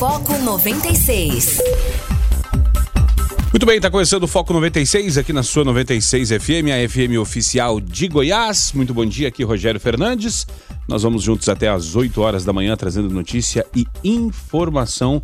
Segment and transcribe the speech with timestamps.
[0.00, 1.60] Foco 96.
[3.50, 7.78] Muito bem, está começando o Foco 96 aqui na sua 96 FM, a FM oficial
[7.78, 8.72] de Goiás.
[8.74, 10.46] Muito bom dia, aqui Rogério Fernandes.
[10.88, 15.20] Nós vamos juntos até às 8 horas da manhã trazendo notícia e informação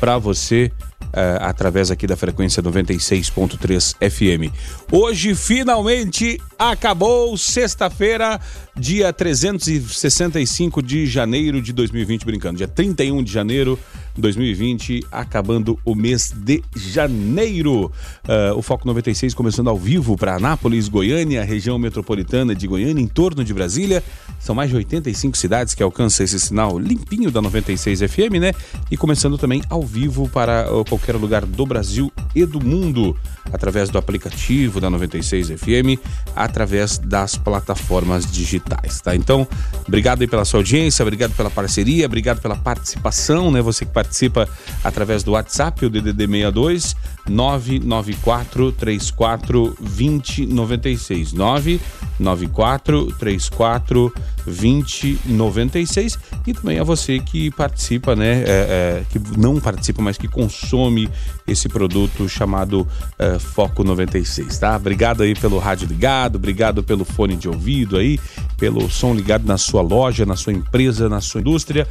[0.00, 0.72] para você
[1.02, 4.52] uh, através aqui da frequência 96.3 FM.
[4.90, 8.40] Hoje finalmente acabou sexta-feira,
[8.76, 13.78] dia 365 de janeiro de 2020, brincando, dia 31 de janeiro
[14.16, 17.92] 2020, acabando o mês de janeiro.
[18.26, 23.06] Uh, o Foco 96 começando ao vivo para Anápolis, Goiânia, região metropolitana de Goiânia, em
[23.06, 24.02] torno de Brasília.
[24.40, 28.52] São mais de 85 cidades que alcançam esse sinal limpinho da 96 FM, né?
[28.90, 33.16] E começando também ao vivo para uh, qualquer lugar do Brasil e do mundo,
[33.52, 36.00] através do aplicativo da 96 FM,
[36.34, 39.14] através das plataformas digitais, tá?
[39.14, 39.46] Então,
[39.86, 43.60] obrigado aí pela sua audiência, obrigado pela parceria, obrigado pela participação, né?
[43.62, 44.48] Você que participa
[44.82, 46.96] através do WhatsApp, o DDD 62
[47.28, 54.12] 994 34 2096 994 34
[54.44, 60.28] 2096 e também a você que participa, né, é, é, que não participa, mas que
[60.28, 61.08] consome
[61.46, 62.86] esse produto chamado
[63.18, 64.76] é, Foco 96, tá?
[64.76, 68.18] Obrigado aí pelo rádio ligado, obrigado pelo fone de ouvido aí,
[68.56, 71.86] pelo som ligado na sua loja, na sua empresa, na sua indústria.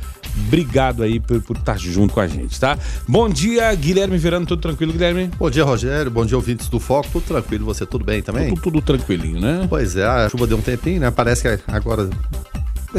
[0.48, 2.78] Obrigado aí por, por estar junto com a gente, tá?
[3.08, 5.30] Bom dia, Guilherme Verano, tudo tranquilo, Guilherme?
[5.38, 6.11] Bom dia, Rogério.
[6.11, 7.09] Bom dia, ouvintes do Foco.
[7.11, 8.50] Tudo tranquilo, você tudo bem também?
[8.50, 9.66] Tudo, tudo tranquilinho, né?
[9.70, 11.11] Pois é, a chuva deu um tempinho, né?
[11.11, 12.09] Parece que agora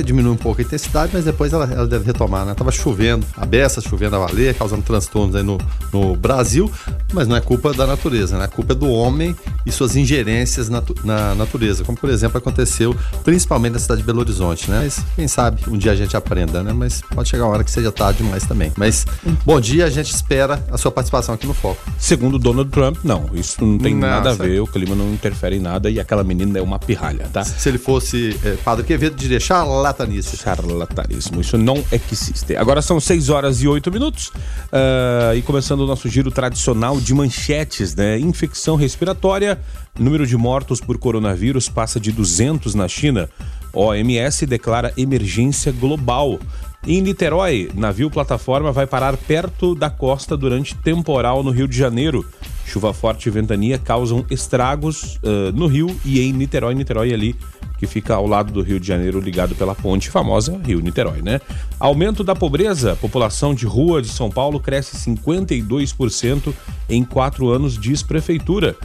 [0.02, 2.54] diminui um pouco a intensidade, mas depois ela, ela deve retomar, né?
[2.54, 5.58] Tava chovendo, a beça chovendo a valer, causando transtornos aí no,
[5.92, 6.70] no Brasil,
[7.12, 8.44] mas não é culpa da natureza, né?
[8.44, 12.94] A culpa é do homem e suas ingerências na, na natureza, como por exemplo aconteceu
[13.24, 14.80] principalmente na cidade de Belo Horizonte, né?
[14.84, 16.72] Mas quem sabe um dia a gente aprenda, né?
[16.72, 18.72] Mas pode chegar uma hora que seja tarde demais também.
[18.76, 19.06] Mas
[19.44, 21.80] bom dia, a gente espera a sua participação aqui no Foco.
[21.98, 25.56] Segundo Donald Trump, não, isso não tem não, nada a ver, o clima não interfere
[25.56, 27.44] em nada e aquela menina é uma pirralha, tá?
[27.44, 29.40] Se ele fosse é, Padre Quevedo, diria
[29.86, 30.36] charlatanismo.
[30.36, 32.56] Charlatanismo, isso não existe.
[32.56, 37.14] Agora são 6 horas e 8 minutos uh, e começando o nosso giro tradicional de
[37.14, 38.18] manchetes, né?
[38.18, 39.60] Infecção respiratória,
[39.98, 43.28] número de mortos por coronavírus passa de 200 na China.
[43.72, 46.38] OMS declara emergência global.
[46.86, 52.24] Em Niterói, navio plataforma vai parar perto da costa durante temporal no Rio de Janeiro.
[52.64, 56.74] Chuva forte e ventania causam estragos uh, no rio e em Niterói.
[56.74, 57.36] Niterói ali
[57.78, 61.40] que fica ao lado do Rio de Janeiro, ligado pela ponte famosa Rio-Niterói, né?
[61.78, 66.52] Aumento da pobreza, população de rua de São Paulo cresce 52%
[66.88, 68.76] em quatro anos, diz prefeitura.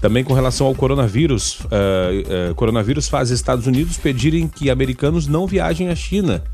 [0.00, 5.46] Também com relação ao coronavírus, uh, uh, coronavírus faz Estados Unidos pedirem que americanos não
[5.46, 6.44] viajem à China.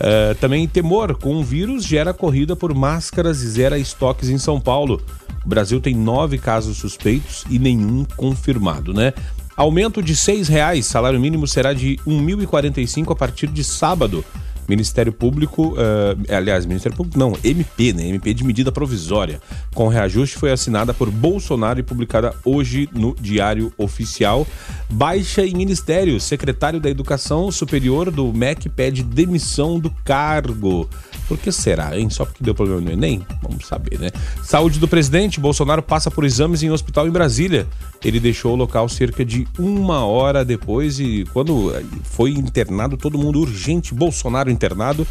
[0.00, 4.58] Uh, também temor com o vírus gera corrida por máscaras e zera estoques em São
[4.58, 5.00] Paulo.
[5.44, 9.12] O Brasil tem nove casos suspeitos e nenhum confirmado, né?
[9.56, 14.24] Aumento de R$ reais, salário mínimo será de R$ 1.045 a partir de sábado.
[14.70, 18.06] Ministério Público, uh, aliás, Ministério Público não, MP, né?
[18.06, 19.40] MP de medida provisória.
[19.74, 24.46] Com reajuste foi assinada por Bolsonaro e publicada hoje no Diário Oficial.
[24.88, 30.88] Baixa em Ministério, secretário da Educação Superior do MEC pede demissão do cargo.
[31.30, 32.10] Por que será, hein?
[32.10, 33.24] Só porque deu problema no Enem?
[33.40, 34.10] Vamos saber, né?
[34.42, 37.68] Saúde do presidente, Bolsonaro passa por exames em hospital em Brasília.
[38.04, 43.38] Ele deixou o local cerca de uma hora depois e quando foi internado, todo mundo
[43.38, 45.06] urgente, Bolsonaro internado,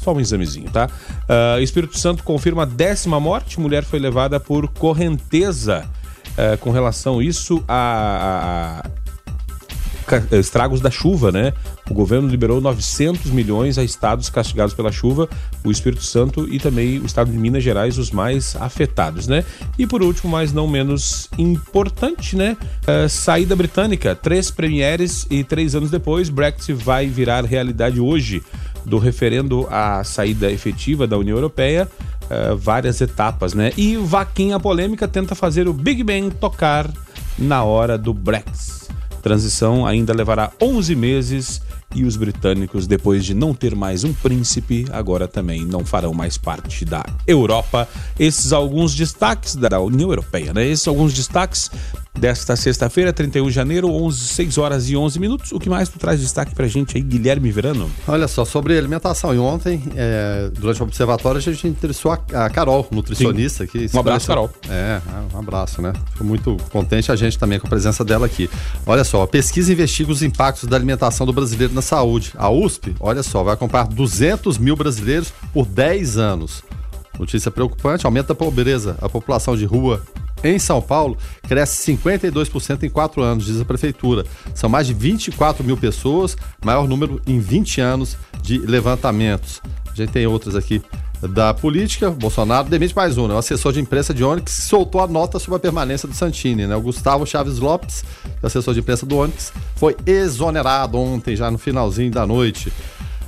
[0.00, 0.88] só um examezinho, tá?
[1.24, 5.90] Uh, Espírito Santo confirma a décima morte, mulher foi levada por correnteza.
[6.38, 11.52] Uh, com relação a isso, a, a estragos da chuva, né?
[11.90, 15.28] O governo liberou 900 milhões a estados castigados pela chuva,
[15.62, 19.44] o Espírito Santo e também o estado de Minas Gerais, os mais afetados, né?
[19.78, 22.56] E por último, mas não menos importante, né?
[22.82, 28.42] Uh, saída britânica, três premieres e três anos depois, Brexit vai virar realidade hoje
[28.84, 31.88] do referendo à saída efetiva da União Europeia.
[32.24, 33.72] Uh, várias etapas, né?
[33.76, 36.90] E Vaquinha Polêmica tenta fazer o Big Bang tocar
[37.38, 38.84] na hora do Brexit
[39.24, 41.62] transição ainda levará 11 meses
[41.94, 46.36] e os britânicos, depois de não ter mais um príncipe, agora também não farão mais
[46.36, 47.88] parte da Europa.
[48.18, 50.66] Esses alguns destaques da União Europeia, né?
[50.66, 51.70] Esses alguns destaques
[52.18, 55.52] desta sexta-feira, 31 de janeiro, 11, 6 horas e 11 minutos.
[55.52, 57.90] O que mais tu traz destaque pra gente aí, Guilherme Verano?
[58.06, 59.34] Olha só, sobre alimentação.
[59.34, 63.66] E ontem, é, durante o observatório, a gente interessou a, a Carol, nutricionista.
[63.66, 63.88] Sim.
[63.92, 64.50] um abraço, Carol.
[64.68, 65.00] É,
[65.34, 65.92] um abraço, né?
[66.12, 68.48] Fico muito contente a gente também com a presença dela aqui.
[68.86, 72.32] Olha só, a pesquisa investiga os impactos da alimentação do brasileiro na saúde.
[72.36, 76.62] A USP, olha só, vai acompanhar 200 mil brasileiros por 10 anos.
[77.18, 78.96] Notícia preocupante: aumento da pobreza.
[79.00, 80.02] A população de rua
[80.44, 84.24] em São Paulo cresce 52% em quatro anos, diz a prefeitura.
[84.54, 89.62] São mais de 24 mil pessoas, maior número em 20 anos de levantamentos.
[89.90, 90.82] A gente tem outras aqui
[91.28, 92.10] da política.
[92.10, 93.34] Bolsonaro demite mais um, né?
[93.34, 96.76] O assessor de imprensa de Onyx soltou a nota sobre a permanência do Santini, né?
[96.76, 98.04] O Gustavo Chaves Lopes,
[98.42, 102.72] assessor de imprensa do Onyx, foi exonerado ontem, já no finalzinho da noite.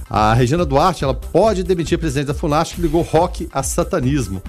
[0.08, 4.42] A Regina Duarte, ela pode demitir a presidente da FUNAST que ligou rock a satanismo.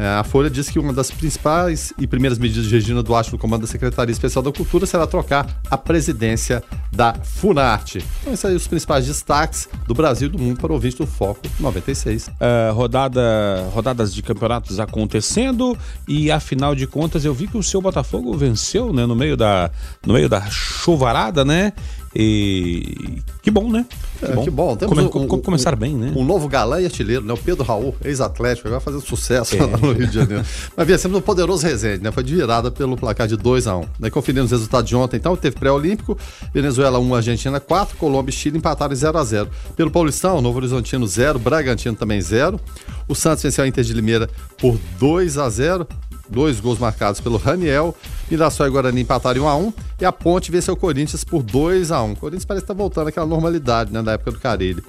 [0.00, 3.38] É, a Folha diz que uma das principais e primeiras medidas de Regina Duarte no
[3.38, 8.02] comando da Secretaria Especial da Cultura será trocar a presidência da Funarte.
[8.22, 11.06] Então, esses aí os principais destaques do Brasil e do mundo para o ouvinte do
[11.06, 12.28] Foco 96.
[12.28, 15.76] Uh, é, rodada, rodadas de campeonatos acontecendo
[16.08, 19.70] e, afinal de contas, eu vi que o seu Botafogo venceu né, no, meio da,
[20.06, 21.74] no meio da chuvarada, né?
[22.14, 23.86] E que bom, né?
[24.18, 24.44] Que é, bom.
[24.44, 24.76] Que bom.
[24.76, 26.12] Temos Come, um, um, começar bem, né?
[26.16, 27.32] Um novo galã e artilheiro, né?
[27.32, 29.60] O Pedro Raul, ex-atlético, vai fazer sucesso é.
[29.60, 30.44] lá no Rio de Janeiro.
[30.76, 32.10] Mas vencemos um poderoso Resende, né?
[32.10, 33.84] Foi de virada pelo placar de 2 a 1 um.
[33.98, 36.18] Daí conferindo os resultados de ontem, então, teve pré-olímpico,
[36.52, 40.58] Venezuela 1, Argentina 4, Colômbia e Chile empataram em 0 a 0 Pelo Paulistão, Novo
[40.58, 42.58] Horizontino 0, Bragantino também 0.
[43.06, 44.28] O Santos venceu a Inter de Limeira
[44.58, 45.86] por 2 a 0
[46.30, 47.94] dois gols marcados pelo Raniel.
[48.30, 52.12] Mirassol e Guarani empataram em 1x1 e a Ponte venceu o Corinthians por 2x1.
[52.12, 54.82] O Corinthians parece estar tá voltando àquela normalidade, né, da época do Carilli.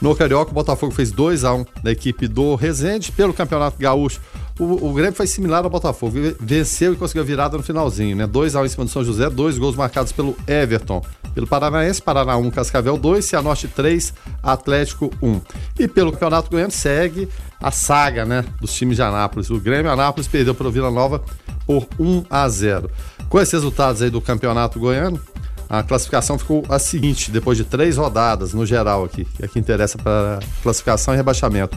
[0.00, 4.20] No Carioca, o Botafogo fez 2x1 da equipe do Resende pelo Campeonato Gaúcho.
[4.58, 8.26] O, o Grêmio foi similar ao Botafogo, venceu e conseguiu a virada no finalzinho, né?
[8.26, 11.04] 2x1 em cima do São José, dois gols marcados pelo Everton.
[11.34, 15.40] Pelo Paranaense, Paraná 1, Cascavel 2, Cianorte 3, Atlético 1.
[15.78, 17.28] E pelo Campeonato Goiano segue
[17.60, 19.50] a saga, né, dos times de Anápolis.
[19.50, 21.22] O Grêmio Anápolis perdeu para o Vila Nova
[21.66, 22.90] por 1 a 0.
[23.28, 25.20] Com esses resultados aí do Campeonato Goiano,
[25.68, 29.58] a classificação ficou a seguinte, depois de três rodadas no geral aqui, que é que
[29.58, 31.76] interessa para classificação e rebaixamento.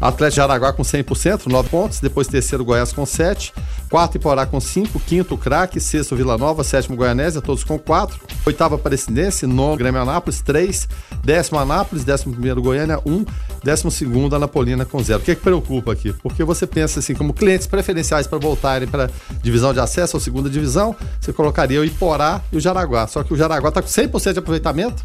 [0.00, 3.52] Atlético de Araguá com 100%, 9 pontos, depois terceiro Goiás com 7,
[3.88, 8.74] quarto Iporá com 5, quinto Craque, sexto Vila Nova, sétimo Goianésia, todos com 4, oitava
[8.74, 10.88] Aparecidense, nono Grêmio Anápolis, 3,
[11.24, 13.24] décimo Anápolis, décimo primeiro Goiânia, 1,
[13.64, 15.20] décimo segundo Anapolina com 0.
[15.20, 16.12] O que é que preocupa aqui?
[16.12, 19.10] Porque você pensa assim, como clientes preferenciais para voltarem para
[19.42, 23.29] divisão de acesso ou segunda divisão, você colocaria o Iporá e o Jaraguá, só que
[23.30, 25.04] que o Jaraguá está com 100% de aproveitamento.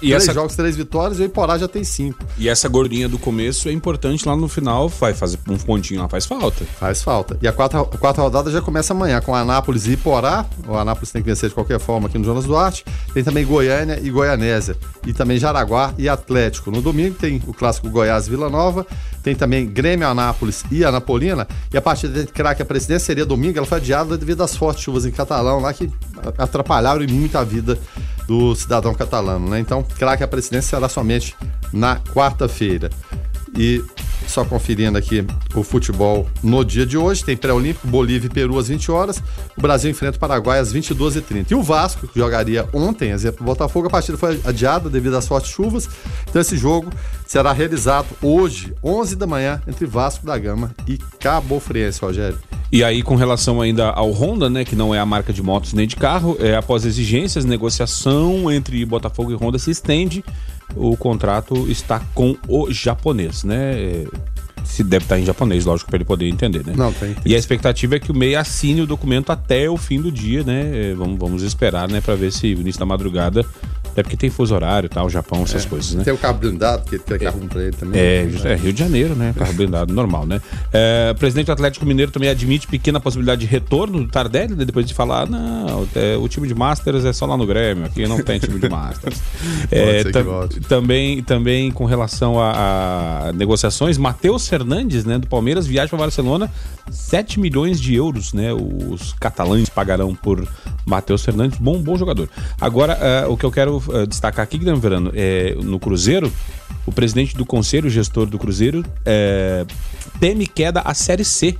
[0.00, 0.32] E três essa...
[0.32, 2.24] jogos, três vitórias e o Iporá já tem cinco.
[2.38, 6.08] E essa gordinha do começo é importante lá no final, vai fazer um pontinho lá,
[6.08, 6.64] faz falta.
[6.78, 7.36] Faz falta.
[7.42, 10.46] E a quarta, a quarta rodada já começa amanhã com Anápolis e Iporá.
[10.68, 12.84] O Anápolis tem que vencer de qualquer forma aqui no Jonas Duarte.
[13.12, 14.76] Tem também Goiânia e Goianésia.
[15.04, 16.70] E também Jaraguá e Atlético.
[16.70, 18.86] No domingo tem o clássico Goiás Vila Nova.
[19.22, 21.46] Tem também Grêmio, Anápolis e Anapolina.
[21.72, 23.58] E a partida de craque a presidência seria domingo.
[23.58, 25.90] Ela foi adiada devido às fortes chuvas em Catalão lá que
[26.36, 27.78] atrapalharam muito a vida
[28.26, 29.58] do cidadão catalano, né?
[29.58, 31.34] Então, craque a presidência será somente
[31.72, 32.90] na quarta-feira.
[33.56, 33.82] E
[34.26, 35.24] só conferindo aqui
[35.54, 39.22] o futebol no dia de hoje, tem pré-olímpico, Bolívia e Peru às 20 horas,
[39.56, 41.50] o Brasil enfrenta o Paraguai às 22h30.
[41.50, 45.26] E o Vasco, que jogaria ontem, exemplo, o Botafogo, a partida foi adiada devido às
[45.26, 45.88] fortes chuvas,
[46.28, 46.90] então esse jogo
[47.26, 52.38] será realizado hoje, 11 da manhã, entre Vasco da Gama e Cabo Friense, Rogério.
[52.70, 55.72] E aí, com relação ainda ao Honda, né, que não é a marca de motos
[55.72, 60.22] nem de carro, é, após exigências, negociação entre Botafogo e Honda se estende,
[60.74, 63.72] o contrato está com o japonês, né?
[63.74, 64.04] É,
[64.64, 66.74] se deve estar em japonês, lógico, para ele poder entender, né?
[66.76, 67.16] Não, tem.
[67.24, 70.44] E a expectativa é que o MEI assine o documento até o fim do dia,
[70.44, 70.90] né?
[70.90, 73.44] É, vamos, vamos esperar, né, para ver se no início da madrugada
[73.98, 75.68] até porque tem fuso horário, tal, Japão, essas é.
[75.68, 76.04] coisas, né?
[76.04, 77.46] Tem o carro blindado, que tem carro é.
[77.48, 78.00] pra ele também.
[78.00, 78.52] É, né?
[78.52, 79.34] é, Rio de Janeiro, né?
[79.36, 80.40] Carro blindado, normal, né?
[80.72, 84.64] É, o presidente do Atlético Mineiro também admite pequena possibilidade de retorno do Tardelli, né?
[84.64, 88.06] depois de falar, não, é, o time de Masters é só lá no Grêmio, aqui
[88.06, 89.20] não tem time de Masters.
[89.70, 95.88] é, tam, também, também com relação a, a negociações, Matheus Fernandes, né, do Palmeiras, viaja
[95.88, 96.50] para Barcelona,
[96.90, 98.52] 7 milhões de euros, né?
[98.52, 100.46] Os catalães pagarão por
[100.86, 102.28] Matheus Fernandes, bom, bom jogador.
[102.60, 106.32] Agora, uh, o que eu quero uh, destacar aqui, Guilherme Verano, é, no Cruzeiro,
[106.86, 109.66] o presidente do conselho gestor do Cruzeiro é,
[110.20, 111.56] teme queda à Série C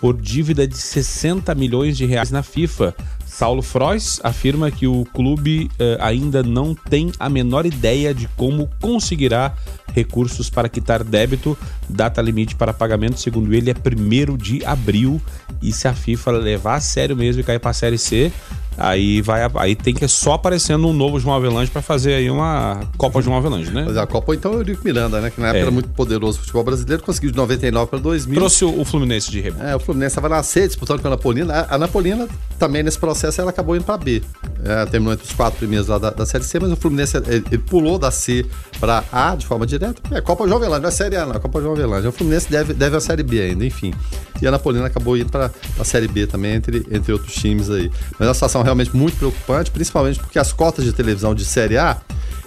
[0.00, 2.94] por dívida de 60 milhões de reais na FIFA.
[3.26, 8.70] Saulo Frois afirma que o clube eh, ainda não tem a menor ideia de como
[8.80, 9.54] conseguirá
[9.92, 11.58] recursos para quitar débito.
[11.88, 15.20] Data limite para pagamento, segundo ele, é 1 de abril.
[15.60, 18.32] E se a FIFA levar a sério mesmo e cair para a Série C,
[18.78, 22.80] Aí vai, aí tem que só aparecendo um novo João Avelange para fazer aí uma
[22.98, 23.84] Copa João Avelange, né?
[23.86, 25.30] Mas a Copa então é o Eurico Miranda, né?
[25.30, 25.62] Que na época é.
[25.62, 28.38] era muito poderoso o futebol brasileiro, conseguiu de 99 para 2000.
[28.38, 29.62] Trouxe o, Fluminense de remo.
[29.62, 31.66] É, o Fluminense estava na C, disputando com a Napolina.
[31.68, 32.28] A, Napolina
[32.58, 34.22] também nesse processo ela acabou indo para B.
[34.64, 37.44] É, terminou entre os quatro primeiros lá da, da Série C, mas o Fluminense ele,
[37.50, 38.44] ele pulou da C
[38.78, 41.38] para A de forma direta É, Copa João Velândia, não é Série A, não, é
[41.38, 42.10] Copa João Velândia.
[42.10, 43.94] O Fluminense deve, deve a Série B ainda, enfim.
[44.40, 47.90] E a Napolina acabou indo para a Série B também, entre, entre outros times aí.
[48.12, 51.78] Mas é uma situação realmente muito preocupante, principalmente porque as cotas de televisão de Série
[51.78, 52.00] A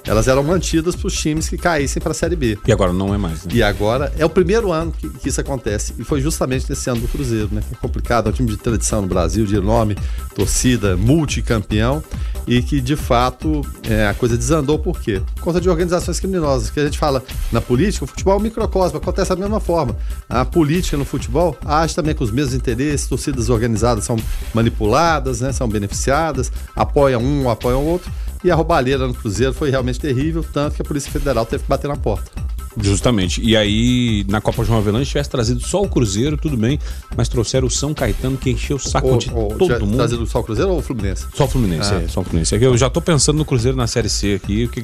[0.05, 2.57] elas eram mantidas para os times que caíssem para a Série B.
[2.65, 3.51] E agora não é mais, né?
[3.53, 5.93] E agora é o primeiro ano que, que, isso acontece.
[5.97, 7.61] E foi justamente nesse ano do Cruzeiro, né?
[7.71, 9.95] É complicado, é um time de tradição no Brasil, de nome,
[10.35, 12.03] torcida, multicampeão.
[12.47, 15.21] E que, de fato, é, a coisa desandou por quê?
[15.35, 16.71] Por conta de organizações criminosas.
[16.71, 19.95] Que a gente fala na política, o futebol é um microcosmo, acontece da mesma forma.
[20.27, 24.17] A política no futebol age também com os mesmos interesses, torcidas organizadas são
[24.53, 25.51] manipuladas, né?
[25.51, 28.11] São beneficiadas, apoiam um, apoiam o outro.
[28.43, 31.69] E a roubalheira no Cruzeiro foi realmente terrível, tanto que a Polícia Federal teve que
[31.69, 32.31] bater na porta.
[32.77, 33.41] Justamente.
[33.41, 36.79] E aí, na Copa João Avelange, tivesse trazido só o Cruzeiro, tudo bem,
[37.17, 39.97] mas trouxeram o São Caetano, que encheu o saco de todo mundo.
[39.97, 41.25] Trazido só o Cruzeiro ou o Fluminense?
[41.33, 42.01] Só o Fluminense, ah.
[42.01, 42.55] é, só o Fluminense.
[42.55, 44.81] É eu já tô pensando no Cruzeiro na Série C aqui, o que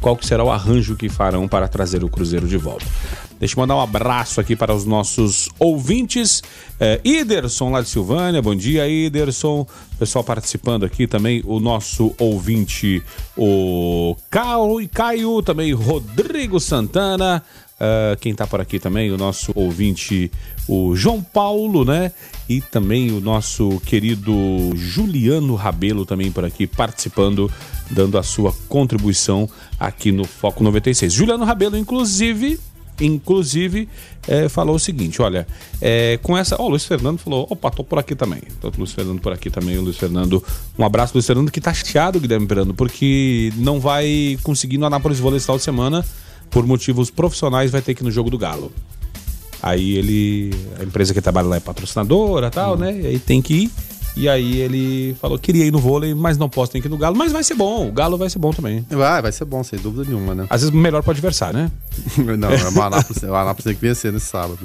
[0.00, 2.86] qual que será o arranjo que farão para trazer o Cruzeiro de volta.
[3.38, 6.42] Deixa eu mandar um abraço aqui para os nossos ouvintes.
[6.80, 9.64] É, Iderson lá de Silvânia, bom dia, Iderson.
[9.96, 13.02] Pessoal participando aqui também, o nosso ouvinte,
[13.36, 17.42] o Caio, Caio também Rodrigo Santana.
[17.78, 20.32] Uh, quem está por aqui também, o nosso ouvinte,
[20.66, 22.10] o João Paulo, né?
[22.48, 24.32] E também o nosso querido
[24.74, 27.48] Juliano Rabelo também por aqui participando,
[27.88, 31.12] dando a sua contribuição aqui no Foco 96.
[31.12, 32.58] Juliano Rabelo, inclusive,
[33.00, 33.88] inclusive
[34.26, 35.46] é, falou o seguinte: olha,
[35.80, 36.56] é, com essa.
[36.58, 38.42] Ó, o Luiz Fernando falou: opa, tô por aqui também.
[38.60, 39.78] Tô o Luiz Fernando por aqui também.
[39.78, 40.42] O Luiz Fernando,
[40.78, 45.18] um abraço Luiz Fernando que tá chateado, Guilherme Verano, porque não vai conseguir no Anápolis
[45.18, 46.04] Vôlei esse final de semana,
[46.50, 48.72] por motivos profissionais, vai ter que ir no jogo do Galo.
[49.62, 50.54] Aí ele.
[50.78, 52.78] A empresa que trabalha lá é patrocinadora e tal, hum.
[52.78, 53.00] né?
[53.00, 53.70] E aí tem que ir.
[54.18, 56.90] E aí ele falou que queria ir no vôlei, mas não posso, tem que ir
[56.90, 57.16] no Galo.
[57.16, 58.84] Mas vai ser bom, o Galo vai ser bom também.
[58.90, 60.46] Vai, vai ser bom, sem dúvida nenhuma, né?
[60.50, 61.70] Às vezes melhor pro adversário, né?
[62.36, 64.58] não, é o Anápolis, o Anápolis tem que vencer nesse sábado.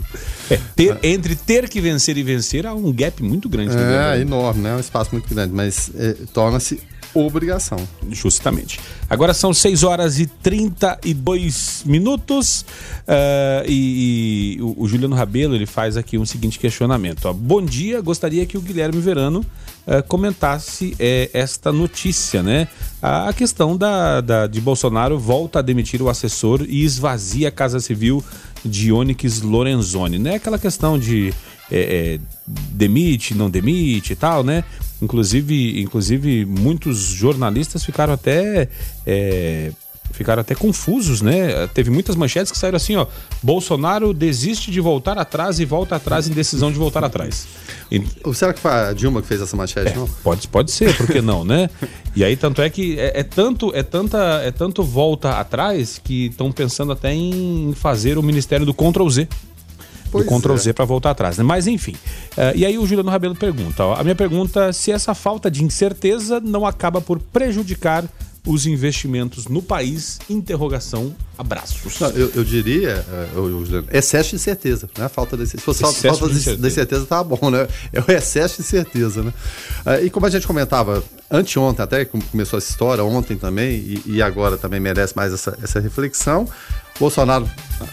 [0.49, 1.07] É, ter, é.
[1.07, 3.75] Entre ter que vencer e vencer há um gap muito grande.
[3.75, 4.75] Né, é, enorme, né?
[4.75, 6.81] Um espaço muito grande, mas é, torna-se
[7.13, 7.77] obrigação.
[8.09, 8.79] Justamente.
[9.09, 12.65] Agora são 6 horas e 32 minutos
[13.07, 17.25] uh, e, e o, o, Juliano Rabelo ele faz aqui um seguinte questionamento.
[17.25, 17.33] Ó.
[17.33, 19.45] Bom dia, gostaria que o Guilherme Verano
[19.85, 22.67] uh, comentasse uh, esta notícia, né?
[23.01, 27.51] A, a questão da, da, de Bolsonaro volta a demitir o assessor e esvazia a
[27.51, 28.23] Casa Civil
[28.65, 30.35] de Onyx Lorenzoni, né?
[30.35, 31.33] Aquela questão de
[31.71, 34.63] é, é, demite, não demite e tal, né?
[35.03, 38.69] Inclusive, inclusive muitos jornalistas ficaram até
[39.05, 39.71] é,
[40.13, 41.67] ficaram até confusos, né?
[41.73, 43.07] Teve muitas manchetes que saíram assim, ó:
[43.41, 47.47] Bolsonaro desiste de voltar atrás e volta atrás em decisão de voltar atrás.
[47.91, 48.01] E...
[48.33, 49.91] Será que foi a Dilma que fez essa manchete?
[49.91, 50.07] É, não?
[50.23, 51.69] Pode, pode ser, por que não, né?
[52.15, 56.27] E aí tanto é que é, é tanto é tanta é tanto volta atrás que
[56.27, 59.27] estão pensando até em fazer o Ministério do Ctrl Z.
[60.13, 60.57] Pois do Ctrl é.
[60.57, 61.43] Z para voltar atrás, né?
[61.43, 61.95] Mas enfim.
[62.37, 65.63] Uh, e aí o Juliano Rabelo pergunta: ó, a minha pergunta se essa falta de
[65.63, 68.05] incerteza não acaba por prejudicar
[68.45, 70.19] os investimentos no país?
[70.29, 71.99] Interrogação, abraços.
[71.99, 73.05] Não, eu, eu, diria,
[73.35, 75.07] uh, excesso de certeza, né?
[75.07, 76.67] Falta de, se fosse falta de, de, certeza.
[76.67, 77.67] de certeza, tá bom, né?
[77.91, 79.33] É o excesso de certeza, né?
[79.85, 84.21] Uh, e como a gente comentava anteontem, até começou essa história, ontem também, e, e
[84.21, 86.47] agora também merece mais essa, essa reflexão.
[86.99, 87.49] Bolsonaro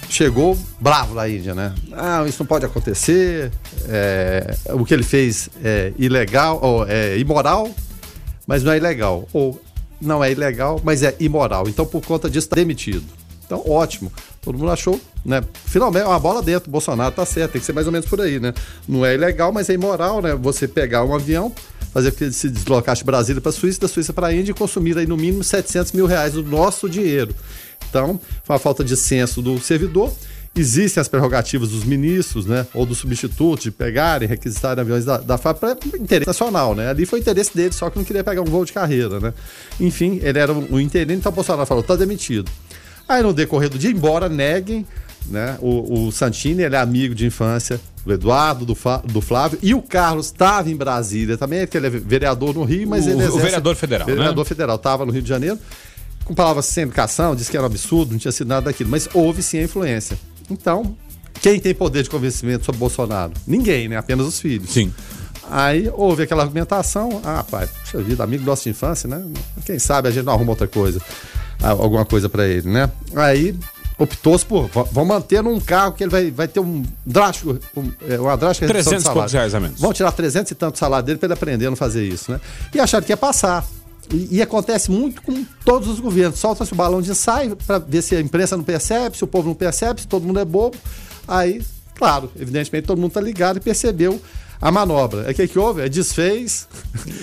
[0.09, 1.75] chegou bravo na Índia, né?
[1.92, 3.50] Ah, isso não pode acontecer.
[3.88, 7.71] É, o que ele fez é ilegal, ou é imoral,
[8.47, 9.26] mas não é ilegal.
[9.33, 9.61] Ou
[10.00, 11.69] não é ilegal, mas é imoral.
[11.69, 13.04] Então, por conta disso, está demitido.
[13.45, 14.12] Então, ótimo.
[14.40, 15.42] Todo mundo achou, né?
[15.66, 16.71] Finalmente, uma bola dentro.
[16.71, 18.54] Bolsonaro tá certo, tem que ser mais ou menos por aí, né?
[18.88, 20.35] Não é ilegal, mas é imoral, né?
[20.37, 21.52] Você pegar um avião,
[21.92, 24.97] fazer que se deslocasse de Brasília para Suíça, da Suíça para a Índia e consumir
[24.97, 27.35] aí no mínimo 700 mil reais do nosso dinheiro.
[27.89, 30.13] Então, foi uma falta de senso do servidor.
[30.55, 35.39] Existem as prerrogativas dos ministros, né, ou dos substitutos de pegarem, requisitarem aviões da, da
[35.39, 36.91] FAB para interesse nacional, né?
[36.91, 39.33] Ali foi interesse dele, só que não queria pegar um voo de carreira, né?
[39.79, 42.51] Enfim, ele era o um interino, então o Bolsonaro falou: tá demitido.
[43.09, 44.85] Aí no decorrer do dia, embora neguem,
[45.27, 45.57] né?
[45.61, 49.81] O, o Santini, ele é amigo de infância do Eduardo, do, do Flávio, e o
[49.81, 53.37] Carlos estava em Brasília também, que ele é vereador no Rio, mas o, ele exerce,
[53.37, 54.49] O vereador federal, Vereador né?
[54.49, 55.59] federal, estava no Rio de Janeiro
[56.31, 59.09] com palavras sem educação, disse que era um absurdo, não tinha sido nada daquilo, mas
[59.13, 60.17] houve sim a influência.
[60.49, 60.97] Então,
[61.43, 63.33] quem tem poder de convencimento sobre Bolsonaro?
[63.49, 63.97] Ninguém, né?
[63.97, 64.71] Apenas os filhos.
[64.71, 64.95] Sim.
[65.51, 69.21] Aí houve aquela argumentação, ah, pai, puxa vida, amigo nosso de infância, né?
[69.65, 71.03] Quem sabe a gente não arruma outra coisa,
[71.61, 72.89] alguma coisa para ele, né?
[73.17, 73.59] Aí
[73.99, 78.21] optou-se por, vão manter num carro que ele vai, vai ter um drástico, um, é,
[78.21, 79.33] uma drástica redução 300 de salário.
[79.33, 79.81] reais a menos.
[79.81, 82.41] Vão tirar 300 e tanto salário dele para ele aprender a não fazer isso, né?
[82.73, 83.67] E acharam que ia passar.
[84.12, 86.38] E, e acontece muito com todos os governos.
[86.38, 89.49] Solta-se o balão de ensaio para ver se a imprensa não percebe, se o povo
[89.49, 90.76] não percebe, se todo mundo é bobo.
[91.26, 91.62] Aí,
[91.95, 94.21] claro, evidentemente todo mundo está ligado e percebeu
[94.61, 95.23] a manobra.
[95.23, 95.81] É o que, que houve?
[95.81, 96.69] É desfez.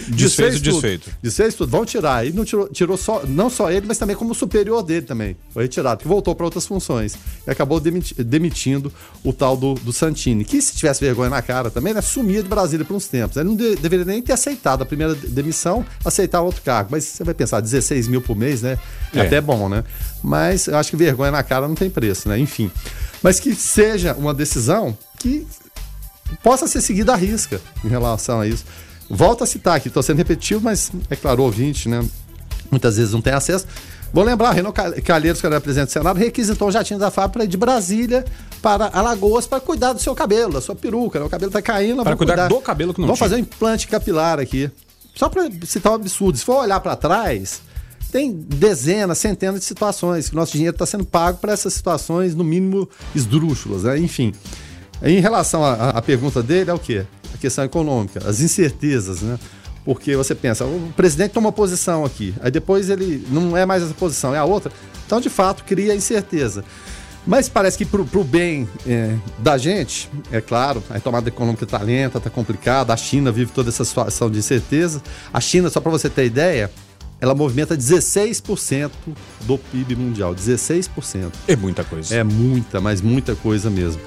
[0.08, 1.12] Desfez o desfeito.
[1.22, 1.70] Desfez tudo.
[1.70, 2.26] Vão tirar.
[2.26, 5.38] E não tirou, tirou só, não só ele, mas também como superior dele também.
[5.52, 7.16] Foi retirado, que voltou para outras funções.
[7.46, 8.92] E acabou demiti demitindo
[9.24, 12.50] o tal do, do Santini, que se tivesse vergonha na cara também, né, sumia de
[12.50, 13.38] Brasília por uns tempos.
[13.38, 16.90] Ele não de, deveria nem ter aceitado a primeira demissão, aceitar outro cargo.
[16.92, 18.80] Mas você vai pensar, 16 mil por mês, né?
[19.14, 19.84] É, é até bom, né?
[20.24, 22.40] Mas eu acho que vergonha na cara não tem preço, né?
[22.40, 22.72] Enfim.
[23.22, 25.48] Mas que seja uma decisão que
[26.44, 28.66] possa ser seguida à risca em relação a isso.
[29.10, 32.06] Volto a citar aqui, estou sendo repetitivo, mas é claro, o ouvinte, né?
[32.70, 33.66] Muitas vezes não tem acesso.
[34.12, 34.72] Vou lembrar, Renan
[35.04, 38.26] Calheiros, que era presidente do Senado, requisitou um jatinho da FAB para ir de Brasília
[38.62, 41.20] para Alagoas para cuidar do seu cabelo, da sua peruca.
[41.20, 41.26] Né?
[41.26, 42.04] O cabelo está caindo.
[42.04, 44.72] Para cuidar, cuidar, do cabelo que não Vamos fazer um implante capilar aqui.
[45.16, 46.38] Só para citar um absurdo.
[46.38, 47.62] Se for olhar para trás,
[48.12, 52.34] tem dezenas, centenas de situações que o nosso dinheiro está sendo pago para essas situações,
[52.34, 53.84] no mínimo, esdrúxulas.
[53.84, 54.00] Né?
[54.00, 54.34] Enfim.
[55.04, 57.06] Em relação à pergunta dele, é o quê?
[57.34, 59.38] A questão econômica, as incertezas, né?
[59.86, 63.84] Porque você pensa, o presidente toma uma posição aqui, aí depois ele não é mais
[63.84, 64.72] essa posição, é a outra.
[65.06, 66.64] Então, de fato, cria incerteza.
[67.26, 71.78] Mas parece que para o bem é, da gente, é claro, a tomada econômica está
[71.80, 75.02] lenta, está complicada, a China vive toda essa situação de incerteza.
[75.34, 76.72] A China, só para você ter ideia,
[77.20, 78.92] ela movimenta 16%
[79.42, 80.34] do PIB mundial.
[80.34, 81.32] 16%.
[81.48, 82.16] É muita coisa.
[82.16, 84.02] É muita, mas muita coisa mesmo.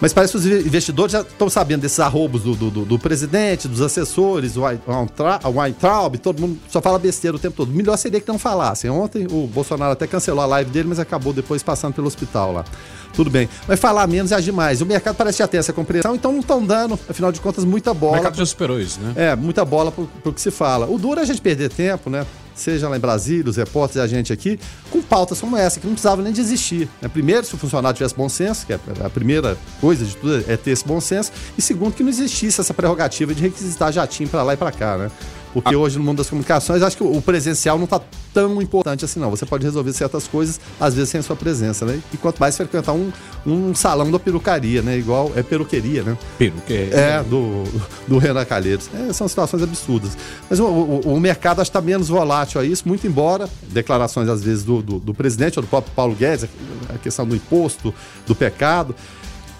[0.00, 3.80] Mas parece que os investidores já estão sabendo desses arrobos do, do, do presidente, dos
[3.80, 7.72] assessores, o Weintraub, todo mundo só fala besteira o tempo todo.
[7.72, 8.88] Melhor seria que não falassem.
[8.90, 12.64] Ontem o Bolsonaro até cancelou a live dele, mas acabou depois passando pelo hospital lá.
[13.12, 13.48] Tudo bem.
[13.66, 14.80] Mas falar menos e agir mais.
[14.80, 17.92] O mercado parece já ter essa compreensão, então não estão dando, afinal de contas, muita
[17.92, 18.12] bola.
[18.12, 19.12] O mercado já superou isso, né?
[19.16, 20.86] É, muita bola pro, pro que se fala.
[20.86, 22.24] O duro é a gente perder tempo, né?
[22.60, 24.58] Seja lá em Brasília, os repórteres e a gente aqui,
[24.90, 26.88] com pautas como essa, que não precisava nem de existir.
[27.00, 27.08] Né?
[27.08, 30.56] Primeiro, se o funcionário tivesse bom senso, que é a primeira coisa de tudo é
[30.56, 34.42] ter esse bom senso, e segundo, que não existisse essa prerrogativa de requisitar jatinho para
[34.42, 35.10] lá e para cá, né?
[35.52, 35.78] Porque ah.
[35.78, 38.00] hoje no mundo das comunicações, acho que o presencial não está
[38.32, 39.30] tão importante assim, não.
[39.30, 42.00] Você pode resolver certas coisas, às vezes, sem a sua presença, né?
[42.12, 43.10] E quanto mais frequentar um,
[43.46, 44.98] um salão da perucaria, né?
[44.98, 46.16] Igual é peruqueria, né?
[46.36, 46.94] Peruqueria.
[46.94, 47.64] É, do,
[48.06, 48.88] do Renan Calheiros.
[48.94, 50.16] É, são situações absurdas.
[50.48, 54.64] Mas o, o, o mercado está menos volátil a isso, muito embora declarações, às vezes,
[54.64, 56.48] do, do, do presidente ou do próprio Paulo Guedes,
[56.94, 57.92] a questão do imposto,
[58.26, 58.94] do pecado.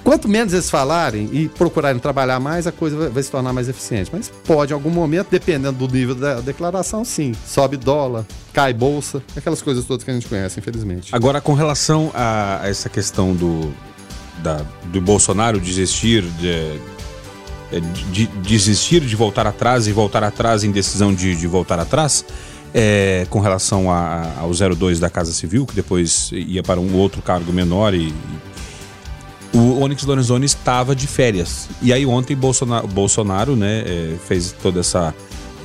[0.04, 4.10] Quanto menos eles falarem e procurarem trabalhar mais, a coisa vai, se tornar mais eficiente.
[4.12, 7.34] Mas pode, em algum momento, dependendo do nível da declaração, sim.
[7.46, 11.14] Sobe dólar, cai bolsa, aquelas coisas todas que a gente conhece, infelizmente.
[11.14, 13.72] Agora, com relação a essa questão do,
[14.42, 16.80] da, do Bolsonaro desistir de,
[17.70, 21.78] é, de, de, desistir de voltar atrás e voltar atrás em decisão de, de voltar
[21.78, 22.24] atrás,
[22.72, 27.20] é, com relação a, ao 02 da Casa Civil, que depois ia para um outro
[27.22, 28.14] cargo menor e,
[29.52, 31.68] o Onyx Lorenzoni estava de férias.
[31.80, 35.14] E aí ontem Bolsonaro, Bolsonaro né, é, fez toda essa,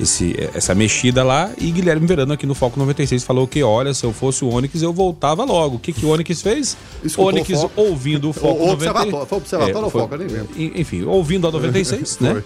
[0.00, 4.04] esse, essa mexida lá e Guilherme Verano aqui no Foco 96 falou que, olha, se
[4.04, 5.76] eu fosse o Onyx eu voltava logo.
[5.76, 6.76] O que, que o Onyx fez?
[7.02, 9.28] Escutou Onyx o ouvindo o Foco o, 96.
[9.28, 10.48] Foi observatório é, ou Foco, nem lembro.
[10.56, 12.42] Enfim, ouvindo a 96, né?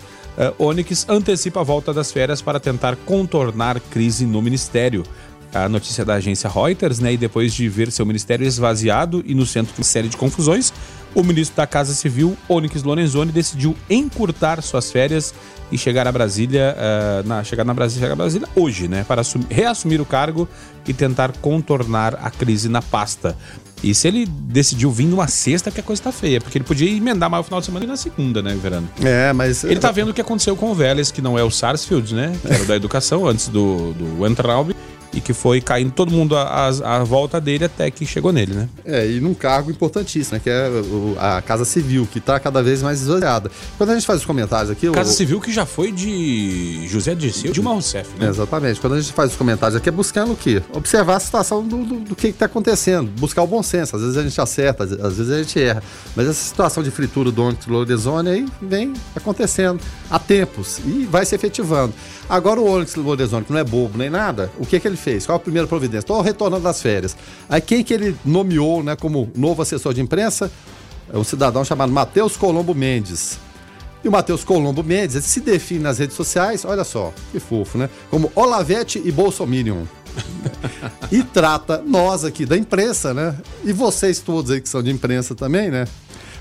[0.58, 5.04] Uh, Onyx antecipa a volta das férias para tentar contornar crise no ministério
[5.52, 7.12] a notícia da agência Reuters, né?
[7.12, 10.72] E depois de ver seu ministério esvaziado e no centro de uma série de confusões,
[11.14, 15.34] o ministro da Casa Civil, Onyx Lorenzoni, decidiu encurtar suas férias
[15.70, 19.04] e chegar a Brasília, uh, na, chegar na Brasília, chegar a Brasília hoje, né?
[19.06, 20.48] Para assumir, reassumir o cargo
[20.86, 23.36] e tentar contornar a crise na pasta.
[23.82, 26.90] E se ele decidiu vir numa sexta, que a coisa tá feia, porque ele podia
[26.90, 28.88] emendar mais o final de semana e na segunda, né, Verano?
[29.02, 29.62] É, mas.
[29.62, 32.36] Ele tá vendo o que aconteceu com o Vélez, que não é o Sarsfield, né?
[32.40, 34.74] Que era da educação, antes do, do Entraub
[35.12, 38.68] e que foi caindo todo mundo à, volta dele até que chegou nele, né?
[38.84, 40.70] É, e num cargo importantíssimo, né, que é
[41.18, 43.50] a Casa Civil, que está cada vez mais esvaziada.
[43.76, 44.90] Quando a gente faz os comentários aqui...
[44.90, 45.14] Casa o...
[45.14, 48.26] Civil que já foi de José Dirceu, Dilma Rousseff, né?
[48.26, 48.80] É, exatamente.
[48.80, 50.62] Quando a gente faz os comentários aqui é buscando o quê?
[50.72, 53.96] Observar a situação do, do, do que está acontecendo, buscar o bom senso.
[53.96, 55.82] Às vezes a gente acerta, às vezes a gente erra.
[56.14, 61.24] Mas essa situação de fritura do Onyx Lorenzoni aí vem acontecendo há tempos e vai
[61.24, 61.94] se efetivando.
[62.28, 65.26] Agora o Onyx Lorenzoni, que não é bobo nem nada, o que, que ele fez?
[65.26, 66.00] Qual a primeira providência?
[66.00, 67.16] Estou retornando das férias.
[67.48, 70.50] Aí quem que ele nomeou né, como novo assessor de imprensa?
[71.12, 73.38] É um cidadão chamado Matheus Colombo Mendes.
[74.04, 77.78] E o Matheus Colombo Mendes ele se define nas redes sociais, olha só, que fofo,
[77.78, 77.88] né?
[78.10, 79.84] Como Olavete e Bolsominion.
[81.10, 83.34] e trata nós aqui da imprensa, né?
[83.64, 85.86] E vocês todos aí que são de imprensa também, né?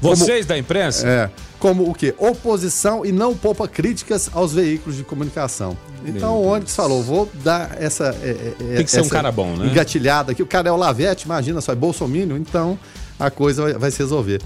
[0.01, 1.07] Vocês como, da imprensa?
[1.07, 2.13] É como o quê?
[2.17, 5.77] Oposição e não poupa críticas aos veículos de comunicação.
[6.05, 8.15] Então o Onyx falou, vou dar essa...
[8.21, 9.67] É, é, Tem que ser um cara bom, né?
[9.67, 10.43] Engatilhada aqui.
[10.43, 12.77] O cara é o Lavete, imagina só, é Bolsonaro, então
[13.19, 14.41] a coisa vai, vai se resolver.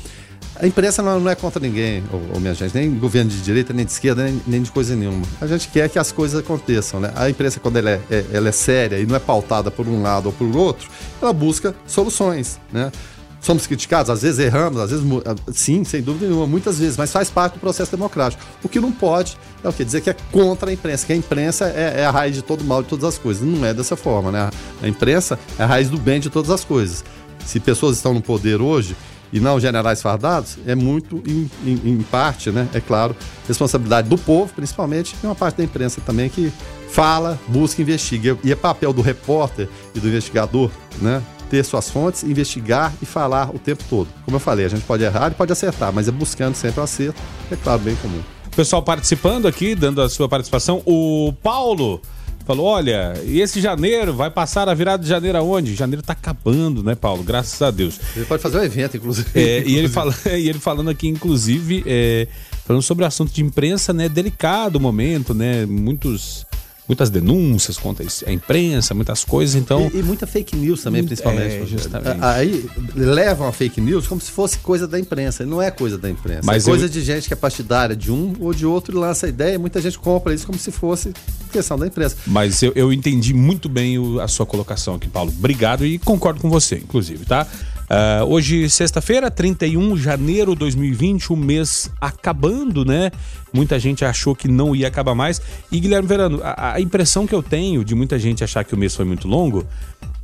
[0.56, 3.74] A imprensa não, não, é contra ninguém, ou, ou, minha gente, nem governo de direita,
[3.74, 5.26] nem de esquerda, nem, nem, de coisa nenhuma.
[5.40, 7.12] A gente quer que as coisas aconteçam, né?
[7.16, 10.02] A imprensa, quando ela é, é, ela é séria e não é pautada por um
[10.02, 10.90] lado ou por outro,
[11.22, 12.92] ela busca soluções, né?
[13.42, 17.12] Somos criticados, às vezes erramos, às vezes ah, sim, sem dúvida nenhuma, muitas vezes, mas
[17.12, 18.42] faz parte do processo democrático.
[18.64, 21.16] O que não pode é o que dizer que é contra a imprensa, que a
[21.16, 23.44] imprensa é, é, a raiz de todo mal de todas as coisas.
[23.44, 24.52] Não é dessa forma, né?
[24.82, 27.04] A imprensa é a raiz do bem de todas as coisas.
[27.44, 28.96] Se pessoas estão no poder hoje,
[29.34, 33.16] e não generais fardados, é muito, em, em, em, parte, né, é claro,
[33.48, 36.52] responsabilidade do povo, principalmente, e uma parte da imprensa também que
[36.90, 38.38] fala, busca, investiga.
[38.44, 40.70] E é papel do repórter e do investigador,
[41.02, 41.22] né,
[41.52, 44.08] ter suas fontes, investigar e falar o tempo todo.
[44.24, 46.84] Como eu falei, a gente pode errar e pode acertar, mas é buscando sempre o
[46.84, 48.22] acerto, é claro, bem comum.
[48.56, 52.02] Pessoal participando aqui, dando a sua participação, o Paulo
[52.46, 55.76] Falou: olha, e esse janeiro vai passar a virada de janeiro aonde?
[55.76, 57.24] Janeiro tá acabando, né, Paulo?
[57.24, 58.00] Graças a Deus.
[58.16, 59.30] Ele pode fazer um evento, inclusive.
[59.36, 62.28] É, e, ele fala, e ele falando aqui, inclusive, é,
[62.66, 64.10] falando sobre o assunto de imprensa, né?
[64.10, 65.68] Delicado o momento, né?
[65.68, 66.46] Muitos
[66.88, 69.90] muitas denúncias contra a imprensa, muitas coisas, então...
[69.94, 71.56] E, e muita fake news também, principalmente.
[71.56, 72.18] É, justamente.
[72.22, 76.10] Aí levam a fake news como se fosse coisa da imprensa, não é coisa da
[76.10, 76.42] imprensa.
[76.44, 76.90] Mas é coisa eu...
[76.90, 79.58] de gente que é partidária de um ou de outro e lança a ideia, e
[79.58, 81.14] muita gente compra isso como se fosse
[81.52, 82.18] questão da imprensa.
[82.28, 85.32] Mas eu, eu entendi muito bem o, a sua colocação aqui, Paulo.
[85.38, 87.48] Obrigado e concordo com você, inclusive, tá?
[87.92, 93.12] Uh, hoje, sexta-feira, 31 de janeiro de 2020, o mês acabando, né?
[93.52, 95.42] Muita gente achou que não ia acabar mais.
[95.70, 98.78] E, Guilherme Verano, a, a impressão que eu tenho de muita gente achar que o
[98.78, 99.68] mês foi muito longo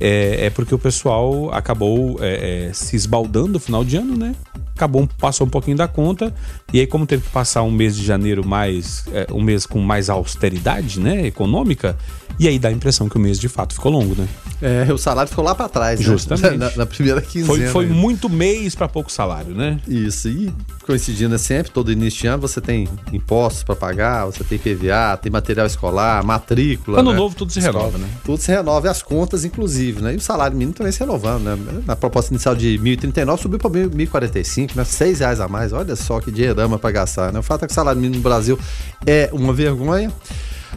[0.00, 4.34] é, é porque o pessoal acabou é, é, se esbaldando no final de ano, né?
[4.78, 6.32] Acabou, passou um pouquinho da conta.
[6.72, 9.04] E aí, como teve que passar um mês de janeiro mais.
[9.12, 11.26] É, um mês com mais austeridade, né?
[11.26, 11.96] Econômica,
[12.38, 14.28] e aí dá a impressão que o mês de fato ficou longo, né?
[14.62, 16.06] É, o salário ficou lá para trás, né?
[16.06, 16.54] Justamente.
[16.58, 17.46] Na, na, primeira quinzena.
[17.46, 19.80] Foi, foi muito mês para pouco salário, né?
[19.88, 20.28] Isso.
[20.28, 20.52] E
[20.88, 25.18] coincidindo é sempre, todo início de ano você tem impostos para pagar, você tem PVA,
[25.20, 27.00] tem material escolar, matrícula.
[27.00, 27.16] Ano né?
[27.18, 27.78] novo tudo se Escola.
[27.78, 28.08] renova, né?
[28.24, 30.14] Tudo se renova e as contas, inclusive, né?
[30.14, 31.82] E o salário mínimo também se renovando, né?
[31.84, 34.84] Na proposta inicial de 1.039 subiu para 1.045, né?
[34.84, 35.74] Seis reais a mais.
[35.74, 37.38] Olha só que dinheirama para gastar, né?
[37.38, 38.58] O fato é que o salário mínimo no Brasil
[39.06, 40.10] é uma vergonha.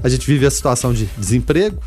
[0.03, 1.81] A gente vive a situação de desemprego,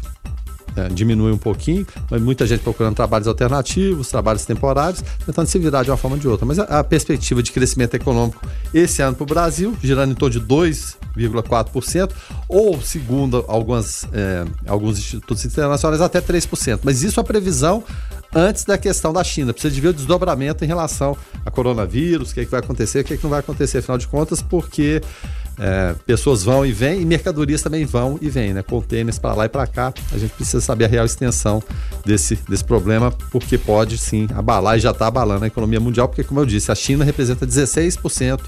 [0.77, 5.83] é, diminui um pouquinho, mas muita gente procurando trabalhos alternativos, trabalhos temporários, tentando se virar
[5.83, 6.47] de uma forma ou de outra.
[6.47, 8.41] Mas a, a perspectiva de crescimento econômico
[8.73, 12.11] esse ano para o Brasil, girando em torno de 2,4%,
[12.49, 16.81] ou, segundo algumas, é, alguns institutos internacionais, até 3%.
[16.83, 17.85] Mas isso é a previsão
[18.35, 19.53] antes da questão da China.
[19.53, 23.01] Precisa de ver o desdobramento em relação a coronavírus, o que, é que vai acontecer,
[23.01, 25.01] o que, é que não vai acontecer, afinal de contas, porque
[25.59, 28.63] é, pessoas vão e vêm e mercadorias também vão e vêm, né?
[28.63, 29.93] Contêineres para lá e para cá.
[30.13, 31.63] A gente precisa saber a real extensão
[32.05, 36.25] desse, desse problema, porque pode sim abalar e já está abalando a economia mundial, porque,
[36.25, 38.41] como eu disse, a China representa 16%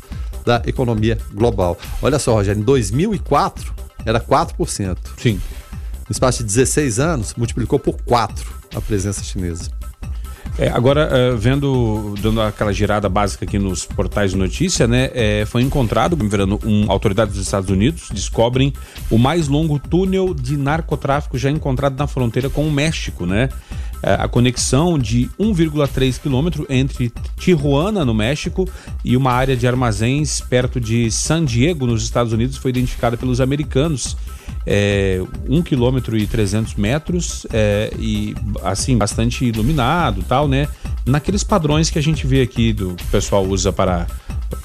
[0.44, 1.78] da economia global.
[2.02, 4.96] Olha só, Rogério, em 2004 era 4%.
[5.16, 5.40] Sim.
[6.08, 9.70] No espaço de 16 anos, multiplicou por 4 a presença chinesa.
[10.58, 15.44] É, agora, uh, vendo, dando aquela girada básica aqui nos portais de notícia, né, é,
[15.44, 18.72] foi encontrado, verano, um, autoridades dos Estados Unidos descobrem
[19.10, 23.50] o mais longo túnel de narcotráfico já encontrado na fronteira com o México, né?
[24.02, 28.68] É, a conexão de 1,3 quilômetro entre Tijuana, no México,
[29.04, 33.40] e uma área de armazéns perto de San Diego, nos Estados Unidos, foi identificada pelos
[33.40, 34.16] americanos.
[34.68, 40.66] É, 1 km e 300 metros é, e assim bastante iluminado tal né?
[41.04, 44.08] Naqueles padrões que a gente vê aqui do que o pessoal usa para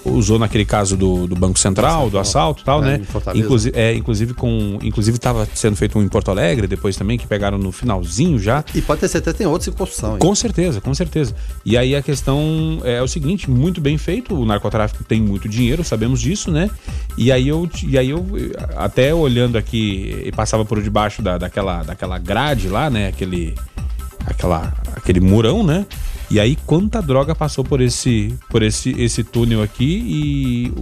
[0.06, 3.02] usou naquele caso do, do Banco Central, do assalto tal, é, né?
[3.36, 4.80] Inclusive, é, inclusive com.
[4.82, 8.64] Inclusive estava sendo feito um em Porto Alegre, depois também, que pegaram no finalzinho já.
[8.74, 10.18] E pode ter certeza tem outros em construção.
[10.18, 11.36] Com certeza, com certeza.
[11.66, 15.84] E aí a questão é o seguinte, muito bem feito, o narcotráfico tem muito dinheiro,
[15.84, 16.70] sabemos disso, né?
[17.18, 18.26] E aí eu, e aí eu
[18.76, 23.08] até olhando aqui, e passava por debaixo da, daquela, daquela grade lá, né?
[23.08, 23.56] Aquele,
[24.26, 25.86] aquela, aquele murão, né?
[26.32, 30.74] E aí quanta droga passou por esse, por esse, esse túnel aqui e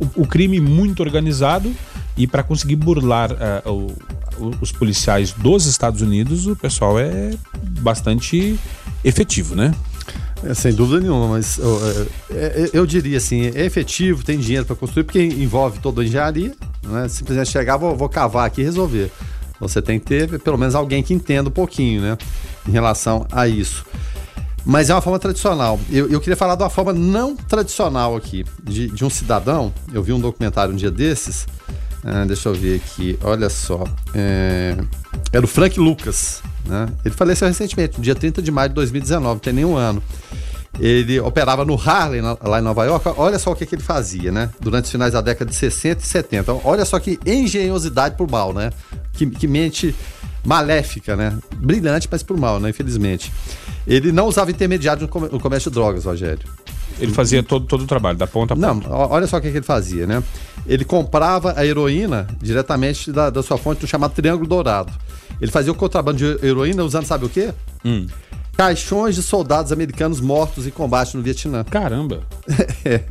[0.00, 1.70] o, o, crime muito organizado
[2.16, 3.94] e para conseguir burlar uh,
[4.38, 7.34] o, os policiais dos Estados Unidos, o pessoal é
[7.80, 8.58] bastante
[9.04, 9.74] efetivo, né?
[10.42, 11.80] É, sem dúvida nenhuma, mas eu,
[12.30, 16.04] é, é, eu diria assim, é efetivo, tem dinheiro para construir, porque envolve toda a
[16.04, 17.08] engenharia, né?
[17.08, 19.12] Simplesmente chegar, vou, vou cavar aqui e resolver.
[19.60, 22.16] Você tem que ter pelo menos alguém que entenda um pouquinho, né?
[22.66, 23.84] Em relação a isso.
[24.64, 25.78] Mas é uma forma tradicional.
[25.90, 29.72] Eu, eu queria falar de uma forma não tradicional aqui, de, de um cidadão.
[29.92, 31.46] Eu vi um documentário um dia desses.
[32.02, 33.84] Ah, deixa eu ver aqui, olha só.
[34.14, 34.76] É,
[35.32, 36.42] era o Frank Lucas.
[36.64, 36.88] Né?
[37.04, 40.02] Ele faleceu recentemente, dia 30 de maio de 2019, não tem nenhum ano.
[40.78, 43.08] Ele operava no Harlem, lá em Nova York.
[43.16, 44.50] Olha só o que, que ele fazia, né?
[44.60, 46.52] Durante os finais da década de 60 e 70.
[46.64, 48.70] Olha só que engenhosidade por mal, né?
[49.12, 49.94] Que, que mente
[50.44, 51.38] maléfica, né?
[51.56, 52.70] Brilhante, mas por mal, né?
[52.70, 53.32] Infelizmente.
[53.86, 56.48] Ele não usava intermediário no comércio de drogas, Rogério.
[56.98, 58.88] Ele fazia todo, todo o trabalho, da ponta a ponta.
[58.88, 60.22] Não, olha só o que, que ele fazia, né?
[60.66, 64.92] Ele comprava a heroína diretamente da, da sua fonte do chamado Triângulo Dourado.
[65.40, 67.52] Ele fazia o contrabando de heroína usando, sabe o quê?
[67.84, 68.06] Hum.
[68.56, 71.64] Caixões de soldados americanos mortos em combate no Vietnã.
[71.64, 72.22] Caramba!
[72.84, 73.02] é.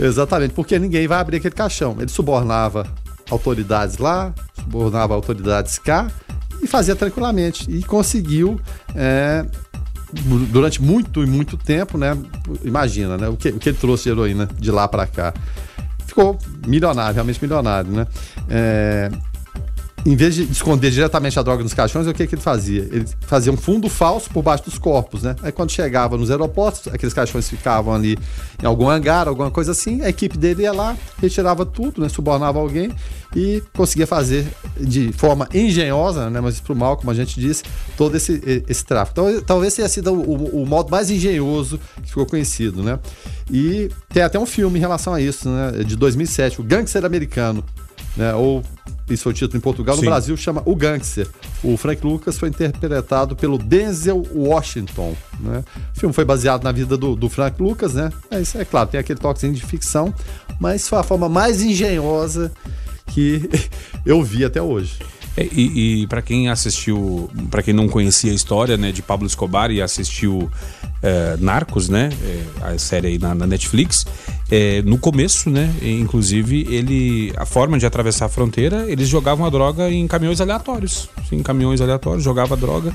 [0.00, 1.96] Exatamente, porque ninguém vai abrir aquele caixão.
[1.98, 2.86] Ele subornava
[3.30, 6.10] autoridades lá, subornava autoridades cá
[6.62, 7.70] e fazia tranquilamente.
[7.70, 8.60] E conseguiu,
[8.94, 9.44] é,
[10.50, 12.16] durante muito e muito tempo, né?
[12.64, 13.28] Imagina, né?
[13.28, 15.34] O que, o que ele trouxe de heroína de lá para cá.
[16.06, 18.06] Ficou milionário, realmente milionário, né?
[18.48, 19.10] É,
[20.06, 22.82] em vez de esconder diretamente a droga nos caixões, o que, que ele fazia?
[22.92, 25.34] Ele fazia um fundo falso por baixo dos corpos, né?
[25.42, 28.16] Aí quando chegava nos aeroportos, aqueles caixões ficavam ali
[28.62, 32.08] em algum hangar, alguma coisa assim, a equipe dele ia lá, retirava tudo, né?
[32.08, 32.92] Subornava alguém
[33.34, 34.46] e conseguia fazer
[34.80, 36.40] de forma engenhosa, né?
[36.40, 37.64] Mas pro mal, como a gente disse,
[37.96, 39.20] todo esse, esse tráfico.
[39.20, 43.00] Então, talvez tenha sido o, o modo mais engenhoso que ficou conhecido, né?
[43.50, 45.82] E tem até um filme em relação a isso, né?
[45.84, 47.64] De 2007, o Gangster Americano,
[48.16, 48.32] né?
[48.34, 48.62] Ou
[49.08, 49.94] isso foi o título em Portugal.
[49.94, 50.08] No Sim.
[50.08, 51.28] Brasil chama O Gangster.
[51.62, 55.14] O Frank Lucas foi interpretado pelo Denzel Washington.
[55.38, 55.64] Né?
[55.94, 58.12] O filme foi baseado na vida do, do Frank Lucas, né?
[58.30, 60.12] É, isso é claro, tem aquele toquezinho de ficção,
[60.58, 62.50] mas foi a forma mais engenhosa
[63.06, 63.48] que
[64.04, 64.98] eu vi até hoje.
[65.36, 69.26] É, e, e para quem assistiu, para quem não conhecia a história né, de Pablo
[69.26, 70.50] Escobar e assistiu
[71.02, 74.06] é, Narcos, né, é, a série aí na, na Netflix,
[74.50, 79.50] é, no começo, né, inclusive ele, a forma de atravessar a fronteira, eles jogavam a
[79.50, 82.94] droga em caminhões aleatórios, em caminhões aleatórios, jogava a droga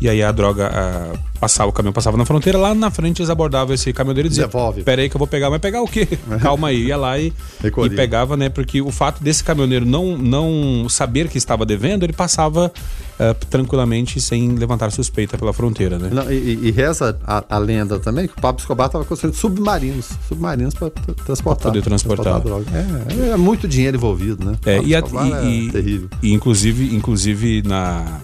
[0.00, 3.30] e aí a droga a, passava, o caminhão passava na fronteira, lá na frente eles
[3.30, 4.82] abordavam esse caminhoneiro e diziam: Devolve.
[4.82, 6.06] Pera aí que eu vou pegar, mas pegar o quê?
[6.40, 7.32] Calma aí, ia lá e,
[7.62, 8.48] e pegava, né?
[8.48, 12.72] Porque o fato desse caminhoneiro não, não saber que estava devendo, ele passava
[13.18, 16.10] uh, tranquilamente sem levantar suspeita pela fronteira, né?
[16.12, 20.10] Não, e, e, reza a, a, lenda também que o Pablo Escobar estava construindo submarinos,
[20.28, 20.90] submarinos para
[21.24, 21.62] transportar.
[21.62, 22.40] Pra poder transportar.
[22.40, 24.56] transportar é, é, muito dinheiro envolvido, né?
[24.64, 26.08] É, e, a, e, é terrível.
[26.22, 28.20] E inclusive, inclusive na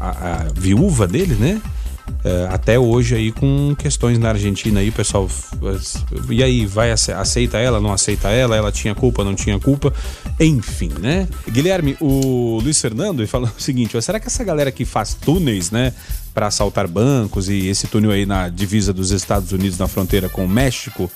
[0.00, 1.60] a, a viúva dele, né?
[2.24, 5.28] É, até hoje aí com questões na Argentina aí, pessoal.
[6.30, 9.92] E aí, vai aceita ela, não aceita ela, ela tinha culpa, não tinha culpa,
[10.40, 11.28] enfim, né?
[11.48, 15.92] Guilherme, o Luiz Fernando falou o seguinte: será que essa galera que faz túneis, né?
[16.38, 20.44] para assaltar bancos e esse túnel aí na divisa dos Estados Unidos na fronteira com
[20.44, 21.10] o México,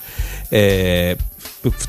[0.51, 1.17] é,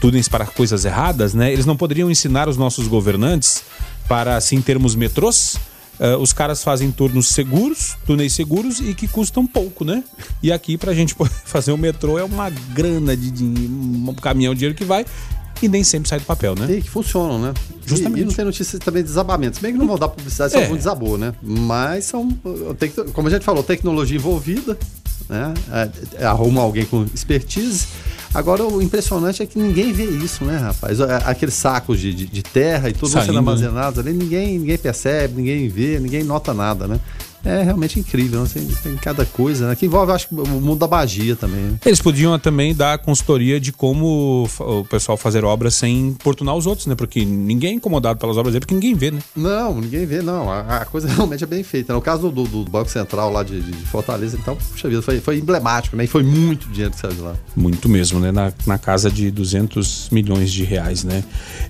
[0.01, 1.53] túneis para coisas erradas, né?
[1.53, 3.65] Eles não poderiam ensinar os nossos governantes
[4.07, 5.57] para assim termos metrôs?
[5.99, 10.03] Uh, os caras fazem turnos seguros, túneis seguros e que custam pouco, né?
[10.43, 14.61] E aqui, pra gente fazer o metrô, é uma grana de dinheiro, um caminhão de
[14.61, 15.05] dinheiro que vai
[15.63, 16.67] e nem sempre sai do papel, né?
[16.71, 17.55] E que funcionam, né?
[17.87, 18.19] Justamente.
[18.19, 19.59] E, e não tem notícias também de desabamentos.
[19.61, 20.63] Bem que não vão dar publicidade se é.
[20.63, 21.33] algum desabou, né?
[21.43, 22.29] Mas são,
[23.13, 24.77] como a gente falou, tecnologia envolvida,
[25.29, 25.55] né?
[26.19, 27.87] É, arruma alguém com expertise.
[28.33, 30.99] Agora, o impressionante é que ninguém vê isso, né, rapaz?
[30.99, 35.35] É, aqueles sacos de, de, de terra e tudo sendo armazenados ali, ninguém, ninguém percebe,
[35.37, 36.99] ninguém vê, ninguém nota nada, né?
[37.45, 38.43] É realmente incrível.
[38.43, 38.49] Né?
[38.53, 39.77] Tem, tem, cada coisa, né?
[39.77, 41.61] Que envolve, acho o mundo da magia também.
[41.61, 41.79] Né?
[41.85, 46.87] Eles podiam também dar consultoria de como o pessoal fazer obras sem importunar os outros,
[46.87, 46.95] né?
[46.95, 49.21] Porque ninguém é incomodado pelas obras dele, porque ninguém vê, né?
[49.37, 50.51] Não, ninguém vê, não.
[50.51, 51.93] A, a coisa realmente é bem feita.
[51.93, 55.39] No caso do, do Banco Central lá de, de, Fortaleza, então, puxa vida, foi, foi
[55.39, 56.05] emblemático, né?
[56.05, 57.35] E foi muito dinheiro que saiu de lá.
[57.55, 58.33] Muito mesmo, né?
[58.33, 61.23] Na, na casa de 200 milhões de reais, né?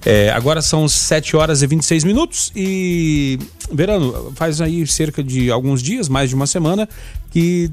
[0.05, 3.39] É, agora são 7 horas e 26 minutos e,
[3.73, 6.89] Verano, faz aí cerca de alguns dias, mais de uma semana,
[7.31, 7.71] que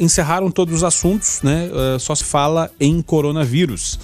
[0.00, 1.70] encerraram todos os assuntos, né?
[1.72, 3.98] Uh, só se fala em coronavírus.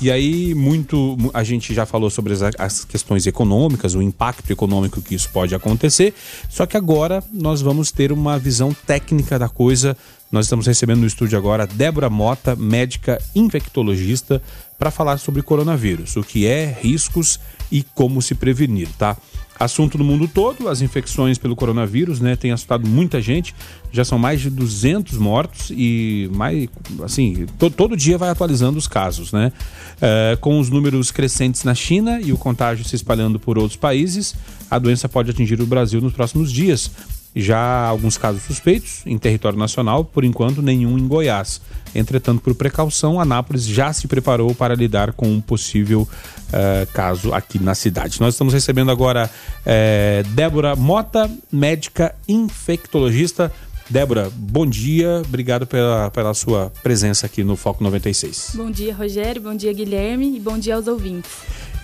[0.00, 1.18] E aí, muito.
[1.34, 5.54] A gente já falou sobre as, as, questões econômicas, o impacto econômico que isso pode
[5.54, 6.14] acontecer.
[6.48, 9.94] Só que agora nós vamos ter uma visão técnica da coisa.
[10.32, 14.40] Nós estamos recebendo no estúdio agora Débora Mota, médica infectologista,
[14.78, 17.38] para falar sobre coronavírus, o que é, riscos
[17.70, 19.16] e como se prevenir, tá?
[19.60, 23.54] Assunto no mundo todo, as infecções pelo coronavírus, né, tem assustado muita gente.
[23.92, 26.66] Já são mais de 200 mortos e mais,
[27.02, 29.52] assim, to, todo dia vai atualizando os casos, né?
[30.00, 34.34] É, com os números crescentes na China e o contágio se espalhando por outros países,
[34.70, 36.90] a doença pode atingir o Brasil nos próximos dias.
[37.34, 41.60] Já alguns casos suspeitos em território nacional, por enquanto nenhum em Goiás.
[41.94, 47.58] Entretanto, por precaução, Anápolis já se preparou para lidar com um possível uh, caso aqui
[47.58, 48.20] na cidade.
[48.20, 53.52] Nós estamos recebendo agora uh, Débora Mota, médica infectologista.
[53.88, 58.52] Débora, bom dia, obrigado pela, pela sua presença aqui no Foco 96.
[58.54, 61.30] Bom dia, Rogério, bom dia, Guilherme, e bom dia aos ouvintes.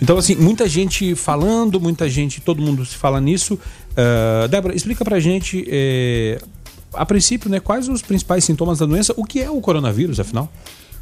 [0.01, 3.55] Então, assim, muita gente falando, muita gente, todo mundo se fala nisso.
[3.55, 6.39] Uh, Débora, explica pra gente, eh,
[6.93, 10.51] a princípio, né, quais os principais sintomas da doença, o que é o coronavírus, afinal?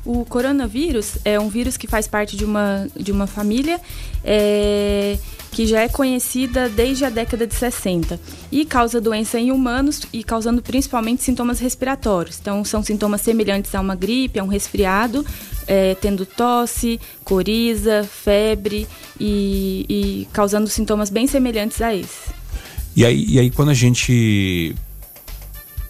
[0.06, 3.82] O coronavírus é um vírus que faz parte de uma, de uma família
[4.24, 5.18] é,
[5.52, 8.20] que já é conhecida desde a década de 60
[8.52, 12.38] e causa doença em humanos e causando principalmente sintomas respiratórios.
[12.40, 15.26] Então, são sintomas semelhantes a uma gripe, a um resfriado,
[15.66, 18.88] é, tendo tosse, coriza, febre
[19.20, 22.30] e, e, causando sintomas bem semelhantes a esse.
[22.96, 24.76] E aí, e aí quando a gente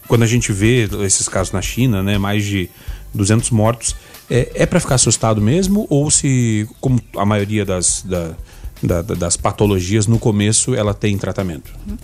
[0.08, 2.70] quando a gente vê esses casos na China, né, mais de
[3.12, 3.96] 200 mortos,
[4.30, 5.86] é, é para ficar assustado mesmo?
[5.88, 8.34] Ou se, como a maioria das, da,
[8.82, 11.72] da, das patologias, no começo ela tem tratamento?
[11.86, 11.96] Uhum.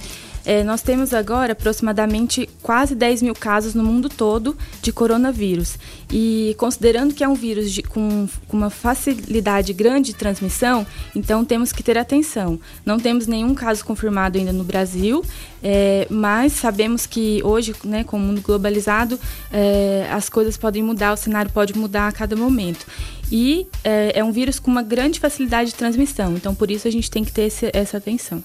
[0.45, 5.79] É, nós temos agora aproximadamente quase 10 mil casos no mundo todo de coronavírus.
[6.11, 11.45] E considerando que é um vírus de, com, com, uma facilidade grande de transmissão, então
[11.45, 12.59] temos que ter atenção.
[12.85, 15.25] Não temos nenhum caso confirmado ainda no Brasil,
[15.63, 19.19] é, mas sabemos que hoje, né, com o mundo globalizado,
[19.53, 22.87] é, as coisas podem mudar, o cenário pode mudar a cada momento.
[23.31, 26.91] E é, é um vírus com uma grande facilidade de transmissão, então por isso a
[26.91, 28.43] gente tem que ter esse, essa atenção.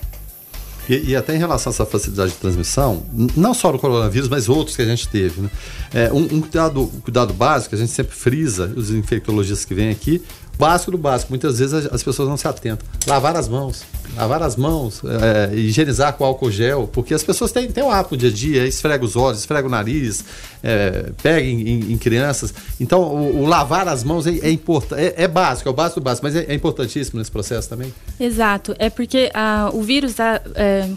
[0.89, 3.03] E, e, até em relação a essa facilidade de transmissão,
[3.35, 5.41] não só do coronavírus, mas outros que a gente teve.
[5.41, 5.49] Né?
[5.93, 10.21] É, um, um cuidado, cuidado básico, a gente sempre frisa, os infectologistas que vêm aqui,
[10.57, 11.31] básico do básico.
[11.31, 12.87] Muitas vezes as pessoas não se atentam.
[13.05, 13.83] Lavar as mãos.
[14.15, 18.17] Lavar as mãos, é, higienizar com álcool gel, porque as pessoas têm, têm o hábito
[18.17, 20.23] dia a dia, esfrega os olhos, esfrega o nariz,
[20.63, 22.53] é, pega em, em, em, crianças.
[22.79, 25.99] Então, o, o lavar as mãos é, é importante, é, é, básico, é o básico
[25.99, 27.93] do básico, mas é, é importantíssimo nesse processo também.
[28.19, 30.89] Exato, é porque ah, o vírus, é,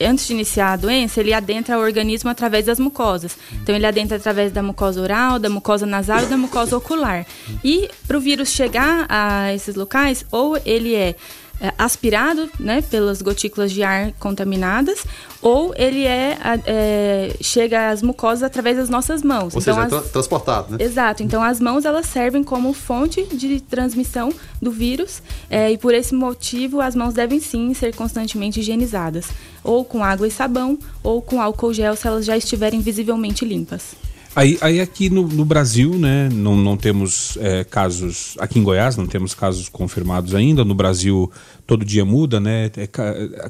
[0.00, 3.36] antes de iniciar a doença, ele adentra o organismo através das mucosas.
[3.52, 7.26] Então, ele adentra através da mucosa oral, da mucosa nasal e da mucosa ocular.
[7.62, 11.16] E para o vírus chegar a esses locais, ou ele é
[11.78, 15.04] aspirado né, pelas gotículas de ar contaminadas,
[15.40, 16.36] ou ele é,
[16.66, 19.54] é, chega às mucosas através das nossas mãos.
[19.54, 20.06] Ou então, seja, as...
[20.06, 20.84] é transportado, né?
[20.84, 21.22] Exato.
[21.22, 26.14] Então as mãos elas servem como fonte de transmissão do vírus é, e por esse
[26.14, 29.28] motivo as mãos devem sim ser constantemente higienizadas,
[29.62, 33.94] ou com água e sabão, ou com álcool gel se elas já estiverem visivelmente limpas.
[34.36, 38.96] Aí, aí aqui no, no, Brasil, né, não, não temos é, casos, aqui em Goiás
[38.96, 41.30] não temos casos confirmados ainda, no Brasil
[41.64, 42.86] todo dia muda, né, é,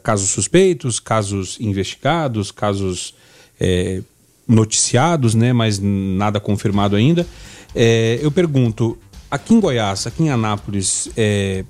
[0.02, 3.14] casos suspeitos, casos investigados, casos
[3.58, 4.02] é,
[4.46, 7.26] noticiados, né, mas nada confirmado ainda.
[7.74, 8.98] É, eu pergunto,
[9.30, 11.64] aqui em Goiás, aqui em Anápolis, é,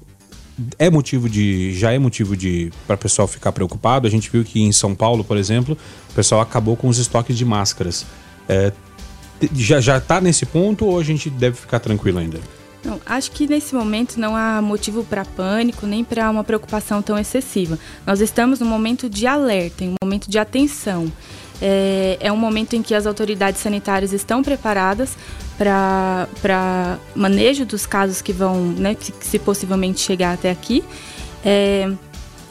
[0.77, 4.07] é motivo de já é motivo de para o pessoal ficar preocupado.
[4.07, 5.77] A gente viu que em São Paulo, por exemplo,
[6.11, 8.05] o pessoal acabou com os estoques de máscaras.
[8.49, 8.73] É,
[9.55, 12.39] já já está nesse ponto ou a gente deve ficar tranquilo ainda?
[12.85, 17.19] Não, acho que nesse momento não há motivo para pânico nem para uma preocupação tão
[17.19, 17.79] excessiva.
[18.07, 21.11] Nós estamos num momento de alerta, em um momento de atenção.
[21.63, 25.17] É, é um momento em que as autoridades sanitárias estão preparadas
[25.57, 30.85] para manejo dos casos que vão, né, que, se possivelmente chegar até aqui.
[31.45, 31.91] É,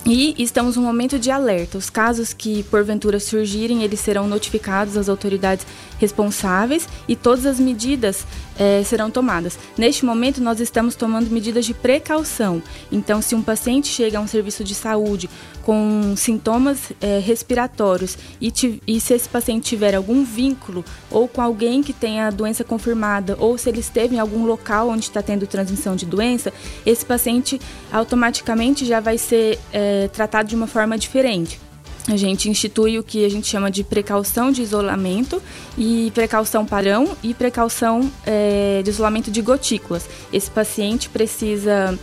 [0.06, 1.78] e estamos num momento de alerta.
[1.78, 5.66] Os casos que porventura surgirem, eles serão notificados às autoridades
[5.98, 8.26] responsáveis e todas as medidas
[8.58, 9.58] é, serão tomadas.
[9.78, 12.62] Neste momento, nós estamos tomando medidas de precaução.
[12.92, 15.30] Então, se um paciente chega a um serviço de saúde
[15.64, 18.52] com sintomas é, respiratórios e,
[18.86, 23.38] e, se esse paciente tiver algum vínculo ou com alguém que tenha a doença confirmada
[23.40, 26.52] ou se ele esteve em algum local onde está tendo transmissão de doença,
[26.86, 27.62] esse paciente
[27.92, 31.60] automaticamente já vai ser é, tratado de uma forma diferente
[32.08, 35.42] a gente institui o que a gente chama de precaução de isolamento
[35.78, 40.10] e precaução padrão e precaução é, de isolamento de gotículas.
[40.32, 41.98] Esse paciente precisa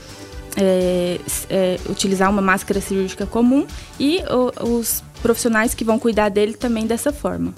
[0.57, 1.19] é,
[1.51, 3.67] é, utilizar uma máscara cirúrgica comum
[3.99, 7.53] e o, os profissionais que vão cuidar dele também dessa forma.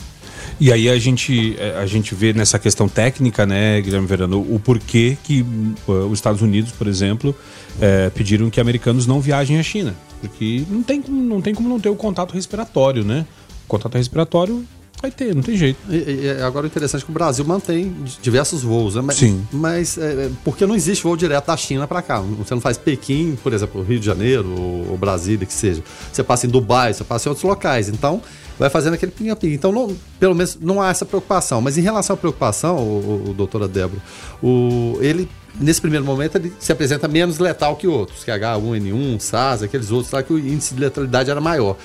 [0.60, 4.58] E aí a gente, é, a gente vê nessa questão técnica, né, Guilherme Verano, o
[4.58, 5.44] porquê que
[5.86, 7.34] uh, os Estados Unidos, por exemplo,
[7.80, 9.94] é, pediram que americanos não viajem à China.
[10.22, 13.26] Porque não tem, não tem como não ter o contato respiratório, né?
[13.66, 14.64] O contato respiratório
[15.02, 15.80] Vai ter, não tem jeito.
[15.90, 17.92] E, e, agora o interessante é que o Brasil mantém
[18.22, 19.02] diversos voos, né?
[19.02, 19.44] Mas, Sim.
[19.52, 22.20] Mas é, porque não existe voo direto da China para cá.
[22.20, 25.82] Você não faz Pequim, por exemplo, Rio de Janeiro ou, ou Brasília, que seja.
[26.12, 27.88] Você passa em Dubai, você passa em outros locais.
[27.88, 28.22] Então,
[28.56, 29.52] vai fazendo aquele pinga-pinga.
[29.56, 31.60] Então, não, pelo menos, não há essa preocupação.
[31.60, 34.00] Mas em relação à preocupação, o, o, o doutora Débora,
[34.40, 35.28] o, ele
[35.60, 40.12] nesse primeiro momento ele se apresenta menos letal que outros, que H1N1, SARS, aqueles outros
[40.12, 41.76] lá que o índice de letalidade era maior.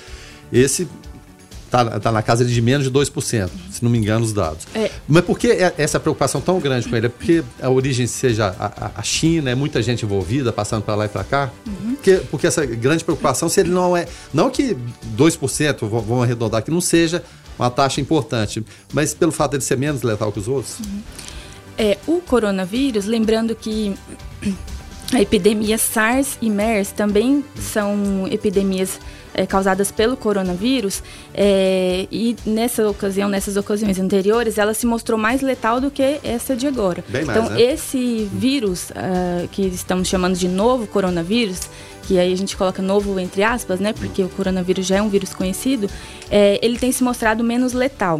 [0.52, 0.88] Esse
[1.68, 4.66] Está tá na casa de menos de 2%, se não me engano, os dados.
[4.74, 4.90] É.
[5.06, 7.08] Mas por que é essa preocupação tão grande com ele?
[7.08, 11.06] É porque a origem seja a, a China, é muita gente envolvida, passando para lá
[11.06, 11.52] e para cá?
[11.68, 11.96] Uhum.
[11.96, 14.08] Porque, porque essa grande preocupação, se ele não é.
[14.34, 14.78] Não que
[15.18, 17.22] 2%, vamos arredondar, que não seja
[17.60, 18.64] uma taxa importante,
[18.94, 20.80] mas pelo fato de ele ser menos letal que os outros?
[20.80, 21.02] Uhum.
[21.78, 23.94] É, o coronavírus, lembrando que
[25.14, 29.00] a epidemia SARS e MERS também são epidemias
[29.34, 31.04] é, causadas pelo coronavírus
[31.34, 36.56] é, e nessa ocasião, nessas ocasiões anteriores, ela se mostrou mais letal do que essa
[36.56, 37.04] de agora.
[37.08, 37.62] Bem então, mais, né?
[37.62, 41.70] esse vírus uh, que estamos chamando de novo coronavírus,
[42.04, 43.94] que aí a gente coloca novo entre aspas, né?
[43.94, 45.88] Porque o coronavírus já é um vírus conhecido,
[46.32, 48.20] é, ele tem se mostrado menos letal.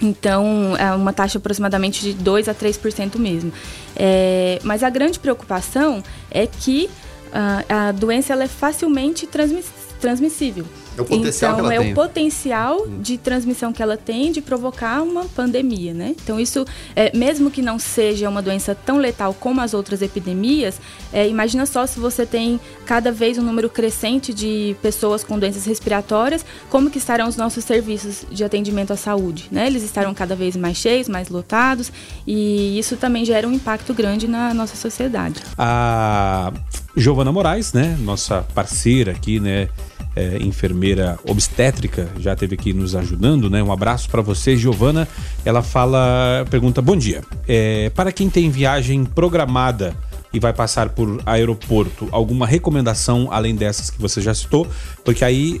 [0.00, 3.52] Então, é uma taxa aproximadamente de 2 a 3% mesmo.
[3.94, 6.90] É, mas a grande preocupação é que
[7.28, 10.66] uh, a doença ela é facilmente transmissível transmissível.
[10.96, 11.92] É o potencial então, que ela é tem.
[11.92, 13.00] o potencial hum.
[13.00, 16.14] de transmissão que ela tem de provocar uma pandemia, né?
[16.22, 20.80] Então, isso, é, mesmo que não seja uma doença tão letal como as outras epidemias,
[21.12, 25.64] é, imagina só se você tem cada vez um número crescente de pessoas com doenças
[25.66, 29.66] respiratórias, como que estarão os nossos serviços de atendimento à saúde, né?
[29.66, 31.92] Eles estarão cada vez mais cheios, mais lotados,
[32.26, 35.40] e isso também gera um impacto grande na nossa sociedade.
[35.58, 36.52] A
[36.96, 37.96] Giovana Moraes, né?
[38.00, 39.68] Nossa parceira aqui, né?
[40.16, 43.62] é, enfermeira obstétrica, já esteve aqui nos ajudando, né?
[43.62, 45.06] Um abraço para você, Giovana.
[45.44, 47.22] Ela fala, pergunta: Bom dia.
[47.46, 49.94] É, para quem tem viagem programada
[50.32, 54.66] e vai passar por aeroporto, alguma recomendação além dessas que você já citou?
[55.04, 55.60] Porque aí,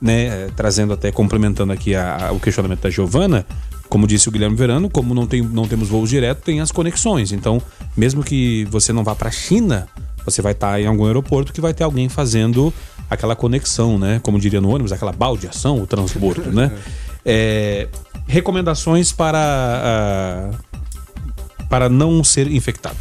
[0.00, 3.46] né, trazendo até complementando aqui a, a, o questionamento da Giovana,
[3.88, 7.32] como disse o Guilherme Verano, como não, tem, não temos voos direto, tem as conexões.
[7.32, 7.60] Então,
[7.94, 9.86] mesmo que você não vá para a China,
[10.24, 12.72] você vai estar tá em algum aeroporto que vai ter alguém fazendo
[13.08, 14.20] aquela conexão, né?
[14.22, 16.70] Como diria no ônibus, aquela baldeação, o transbordo, né?
[17.26, 17.88] É,
[18.26, 22.98] recomendações para, uh, para não ser infectado.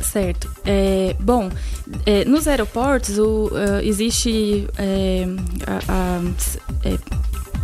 [0.00, 0.50] Certo.
[0.64, 1.50] É, bom,
[2.06, 5.26] é, nos aeroportos o, uh, existe é,
[5.66, 6.20] a, a,
[6.88, 6.98] é,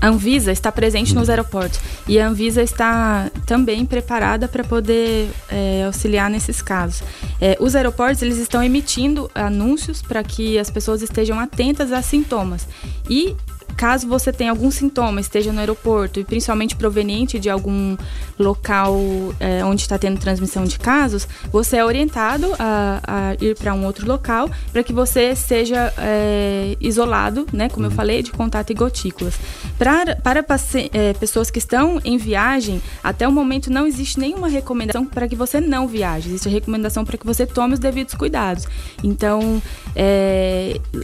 [0.05, 5.84] a Anvisa está presente nos aeroportos e a Anvisa está também preparada para poder é,
[5.86, 7.02] auxiliar nesses casos.
[7.40, 12.68] É, os aeroportos eles estão emitindo anúncios para que as pessoas estejam atentas a sintomas
[13.09, 13.34] e
[13.74, 17.96] caso você tenha algum sintoma, esteja no aeroporto e principalmente proveniente de algum
[18.38, 18.96] local
[19.40, 23.84] é, onde está tendo transmissão de casos, você é orientado a, a ir para um
[23.84, 27.90] outro local para que você seja é, isolado, né, como uhum.
[27.90, 29.34] eu falei, de contato e gotículas.
[29.78, 30.44] Pra, para
[30.92, 35.36] é, pessoas que estão em viagem, até o momento não existe nenhuma recomendação para que
[35.36, 38.66] você não viaje, existe a recomendação para que você tome os devidos cuidados.
[39.02, 39.62] Então,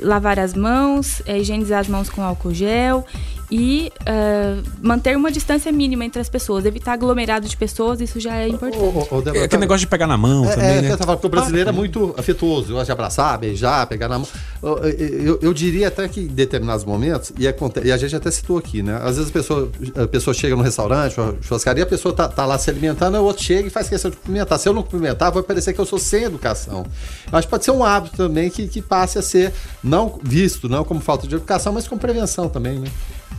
[0.03, 3.05] lavar as mãos, higienizar as mãos com álcool gel
[3.51, 8.37] e uh, manter uma distância mínima entre as pessoas, evitar aglomerado de pessoas, isso já
[8.37, 8.79] é importante.
[8.79, 10.97] O, o, o é aquele negócio de pegar na mão é, também, é, né?
[10.97, 14.29] Tava, porque o brasileiro é muito afetuoso, gosta de abraçar, beijar, pegar na mão.
[14.63, 17.45] Eu, eu, eu, diria até que em determinados momentos, e,
[17.85, 19.01] e, a gente até citou aqui, né?
[19.03, 22.47] Às vezes a pessoa, a pessoa chega no restaurante, uma churrascaria, a pessoa tá, tá
[22.47, 24.59] lá se alimentando, o outro chega e faz questão de cumprimentar.
[24.59, 26.87] Se eu não cumprimentar, vai parecer que eu sou sem educação.
[27.31, 30.69] Eu acho que pode ser um hábito também que, que passe a ser não visto,
[30.69, 32.89] não como falta de educação, mas como prevenção também, né?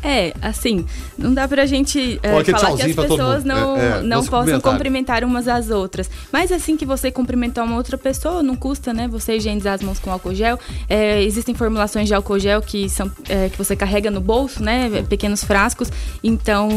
[0.03, 0.85] É, assim,
[1.17, 5.23] não dá pra gente é, falar que as pessoas não, é, é, não possam cumprimentar
[5.23, 6.09] umas às outras.
[6.31, 9.07] Mas assim que você cumprimentar uma outra pessoa, não custa, né?
[9.07, 10.59] Você higienizar as mãos com álcool gel.
[10.89, 15.03] É, existem formulações de álcool gel que, são, é, que você carrega no bolso, né?
[15.07, 15.91] Pequenos frascos.
[16.23, 16.69] Então,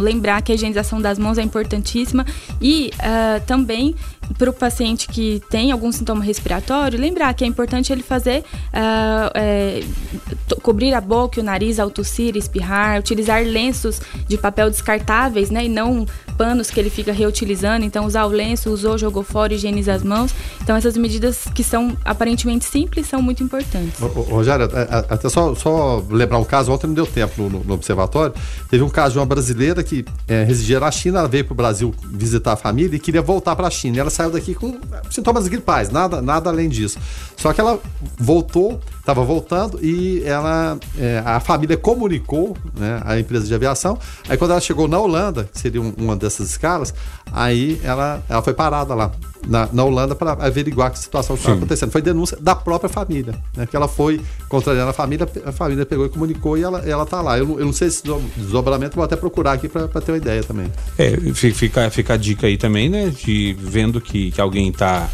[0.00, 2.24] lembrar que a higienização das mãos é importantíssima.
[2.60, 3.94] E uh, também
[4.36, 10.60] para o paciente que tem algum sintoma respiratório, lembrar que é importante ele fazer uh,
[10.60, 12.67] cobrir a boca, o nariz ao tossir, espirrar,
[12.98, 16.06] utilizar lenços de papel descartáveis, né, e não
[16.36, 17.84] panos que ele fica reutilizando.
[17.84, 20.32] Então, usar o lenço, usou, jogou fora, higieniza as mãos.
[20.62, 23.98] Então, essas medidas que são aparentemente simples são muito importantes.
[23.98, 24.68] Rogério,
[25.08, 28.34] até só, só lembrar um caso, ontem não deu tempo no, no observatório.
[28.70, 31.56] Teve um caso de uma brasileira que é, residia na China, ela veio para o
[31.56, 33.98] Brasil visitar a família e queria voltar para a China.
[33.98, 34.78] Ela saiu daqui com
[35.10, 36.98] sintomas gripais, nada, nada além disso.
[37.36, 37.80] Só que ela
[38.16, 43.98] voltou estava voltando e ela, é, a família comunicou né, a empresa de aviação.
[44.28, 46.92] Aí quando ela chegou na Holanda, que seria um, uma dessas escalas,
[47.32, 49.10] aí ela, ela foi parada lá
[49.46, 51.90] na, na Holanda para averiguar que situação estava acontecendo.
[51.90, 53.66] Foi denúncia da própria família, né?
[53.66, 57.22] Que ela foi contrariando a família, a família pegou e comunicou e ela, ela tá
[57.22, 57.38] lá.
[57.38, 58.02] Eu, eu não sei se
[58.36, 60.70] desdobramento, vou até procurar aqui para ter uma ideia também.
[60.98, 63.08] É, fica, fica a dica aí também, né?
[63.08, 65.08] De vendo que, que alguém está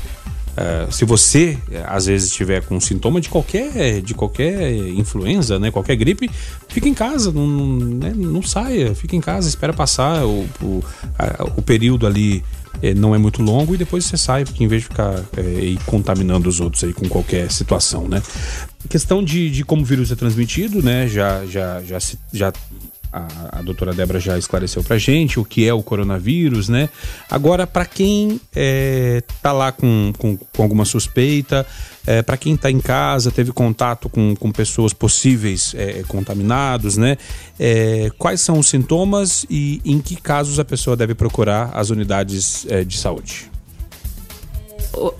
[0.54, 5.96] Uh, se você às vezes estiver com sintoma de qualquer de qualquer influenza, né, qualquer
[5.96, 6.30] gripe,
[6.68, 10.84] fica em casa, não, né, não saia, fica em casa, espera passar o, o,
[11.18, 12.44] a, o período ali
[12.80, 15.76] é, não é muito longo e depois você sai, porque em vez de ficar é,
[15.86, 18.22] contaminando os outros aí com qualquer situação, né?
[18.88, 21.08] questão de, de como o vírus é transmitido, né?
[21.08, 21.98] Já, já, já,
[22.32, 22.52] já
[23.14, 26.88] a, a doutora Débora já esclareceu pra gente o que é o coronavírus, né?
[27.30, 31.64] Agora, para quem é, tá lá com, com, com alguma suspeita,
[32.04, 37.16] é, para quem está em casa, teve contato com, com pessoas possíveis é, contaminados, né?
[37.58, 42.66] É, quais são os sintomas e em que casos a pessoa deve procurar as unidades
[42.68, 43.53] é, de saúde?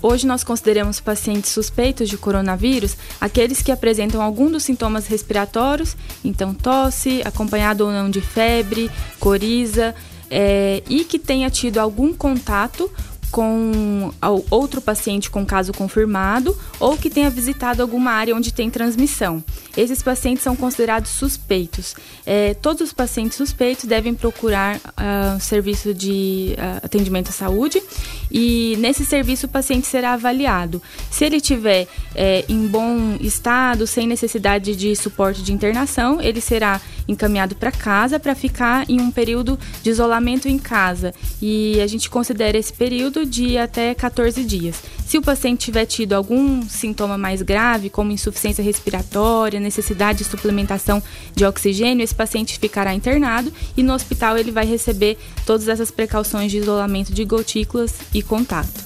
[0.02, 6.54] Hoje nós consideramos pacientes suspeitos de coronavírus aqueles que apresentam algum dos sintomas respiratórios, então
[6.54, 9.94] tosse, acompanhado ou não de febre, coriza,
[10.30, 12.90] é, e que tenha tido algum contato
[13.34, 14.12] com
[14.48, 19.42] outro paciente com caso confirmado ou que tenha visitado alguma área onde tem transmissão.
[19.76, 21.96] Esses pacientes são considerados suspeitos.
[22.24, 27.82] É, todos os pacientes suspeitos devem procurar uh, serviço de uh, atendimento à saúde
[28.30, 30.80] e nesse serviço o paciente será avaliado.
[31.10, 36.80] Se ele tiver é, em bom estado, sem necessidade de suporte de internação, ele será
[37.08, 41.12] encaminhado para casa para ficar em um período de isolamento em casa.
[41.42, 44.76] E a gente considera esse período de até 14 dias.
[45.06, 51.02] Se o paciente tiver tido algum sintoma mais grave, como insuficiência respiratória, necessidade de suplementação
[51.34, 56.50] de oxigênio, esse paciente ficará internado e no hospital ele vai receber todas essas precauções
[56.50, 58.82] de isolamento de gotículas e contato.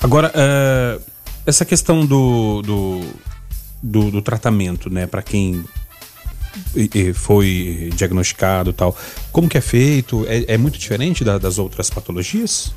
[0.00, 1.02] Agora, uh,
[1.44, 3.00] essa questão do, do,
[3.82, 5.64] do, do tratamento, né, para quem
[7.14, 8.96] foi diagnosticado tal,
[9.32, 10.26] como que é feito?
[10.28, 12.72] É, é muito diferente da, das outras patologias?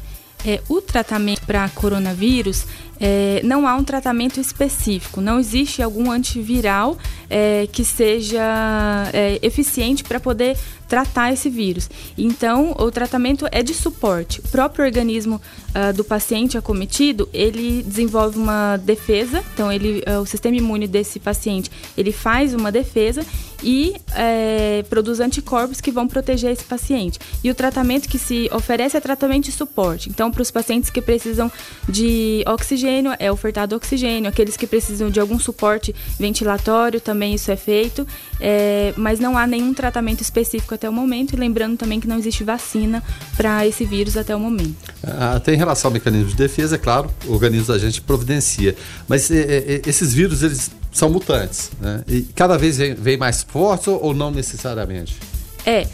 [0.45, 2.65] É, o tratamento para coronavírus
[3.03, 6.95] é, não há um tratamento específico, não existe algum antiviral
[7.27, 10.55] é, que seja é, eficiente para poder
[10.91, 11.89] tratar esse vírus.
[12.17, 14.41] Então, o tratamento é de suporte.
[14.41, 19.41] O próprio organismo uh, do paciente acometido, ele desenvolve uma defesa.
[19.53, 23.25] Então, ele, uh, o sistema imune desse paciente, ele faz uma defesa
[23.63, 27.19] e é, produz anticorpos que vão proteger esse paciente.
[27.43, 30.09] E o tratamento que se oferece é tratamento de suporte.
[30.09, 31.49] Então, para os pacientes que precisam
[31.87, 34.29] de oxigênio, é ofertado oxigênio.
[34.29, 38.05] Aqueles que precisam de algum suporte ventilatório, também isso é feito.
[38.39, 42.17] É, mas não há nenhum tratamento específico até o momento, e lembrando também que não
[42.17, 43.03] existe vacina
[43.37, 44.75] para esse vírus até o momento.
[45.03, 48.75] Ah, tem relação ao mecanismo de defesa, é claro, o organismo da gente providencia.
[49.07, 52.03] Mas é, é, esses vírus, eles são mutantes, né?
[52.07, 55.17] E cada vez vem, vem mais fortes ou, ou não necessariamente?
[55.65, 55.87] É,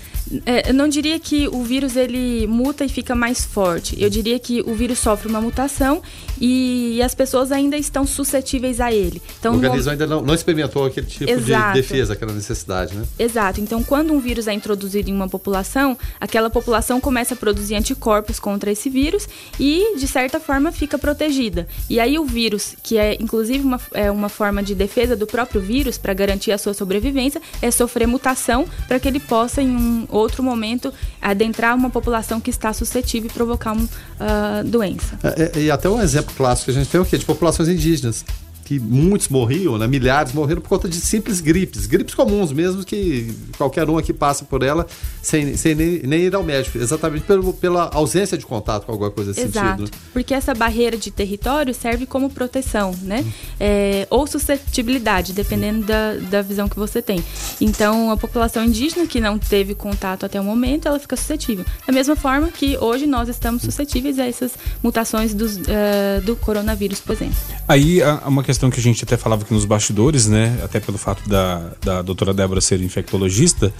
[0.46, 4.02] é, eu não diria que o vírus ele muta e fica mais forte.
[4.02, 6.02] Eu diria que o vírus sofre uma mutação
[6.40, 9.22] e as pessoas ainda estão suscetíveis a ele.
[9.40, 9.92] Então, o organismo no...
[9.92, 11.74] ainda não, não, experimentou aquele tipo Exato.
[11.74, 13.06] de defesa, aquela necessidade, né?
[13.18, 13.62] Exato.
[13.62, 18.40] Então, quando um vírus é introduzido em uma população, aquela população começa a produzir anticorpos
[18.40, 19.28] contra esse vírus
[19.60, 21.68] e, de certa forma, fica protegida.
[21.90, 25.62] E aí o vírus, que é inclusive uma, é uma forma de defesa do próprio
[25.62, 30.08] vírus para garantir a sua sobrevivência, é sofrer mutação para que ele possa, em um
[30.18, 35.18] outro momento, adentrar uma população que está suscetível e provocar uma uh, doença.
[35.24, 37.18] É, e até um exemplo clássico, a gente tem o quê?
[37.18, 38.26] De populações indígenas
[38.68, 39.88] que muitos morriam, né?
[39.88, 44.43] milhares morreram por conta de simples gripes, gripes comuns mesmo, que qualquer um aqui passa
[44.43, 44.86] por ela
[45.22, 49.09] sem, sem nem, nem ir ao médico, exatamente pelo, pela ausência de contato com alguma
[49.09, 49.97] coisa desse Exato, sentido.
[50.11, 53.22] porque essa barreira de território serve como proteção, né?
[53.22, 53.32] Hum.
[53.57, 57.24] É, ou suscetibilidade, dependendo da, da visão que você tem.
[57.61, 61.63] Então, a população indígena que não teve contato até o momento, ela fica suscetível.
[61.86, 64.51] Da mesma forma que hoje nós estamos suscetíveis a essas
[64.84, 67.38] mutações dos, uh, do coronavírus, por exemplo.
[67.65, 70.60] Aí, uma questão questão que a gente até falava aqui nos bastidores, né?
[70.64, 73.72] Até pelo fato da, da doutora Débora ser infectologista.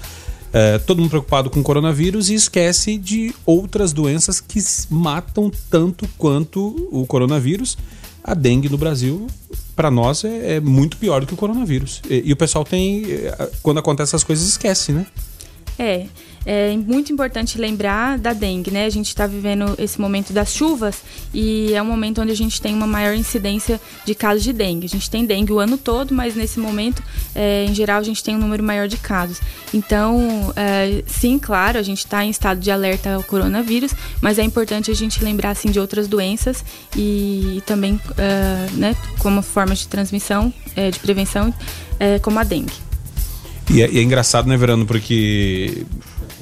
[0.52, 6.88] É, todo mundo preocupado com coronavírus e esquece de outras doenças que matam tanto quanto
[6.92, 7.76] o coronavírus.
[8.22, 9.26] A dengue no Brasil,
[9.74, 12.00] para nós, é, é, muito pior do que o coronavírus.
[12.08, 13.04] E, e o pessoal tem.
[13.10, 15.06] É, quando acontece essas coisas, esquece, né?
[15.76, 16.06] É,
[16.44, 18.84] é muito importante lembrar da dengue, né?
[18.84, 22.60] A gente está vivendo esse momento das chuvas e é um momento onde a gente
[22.60, 24.86] tem uma maior incidência de casos de dengue.
[24.86, 27.02] A gente tem dengue o ano todo, mas nesse momento,
[27.34, 29.40] é, em geral, a gente tem um número maior de casos.
[29.72, 34.42] Então, é, sim, claro, a gente está em estado de alerta ao coronavírus, mas é
[34.42, 36.64] importante a gente lembrar assim, de outras doenças
[36.96, 41.52] e, também, é, né, como forma de transmissão, é, de prevenção,
[41.98, 42.72] é, como a dengue.
[43.70, 45.84] E é, e é, engraçado, né, Verano, porque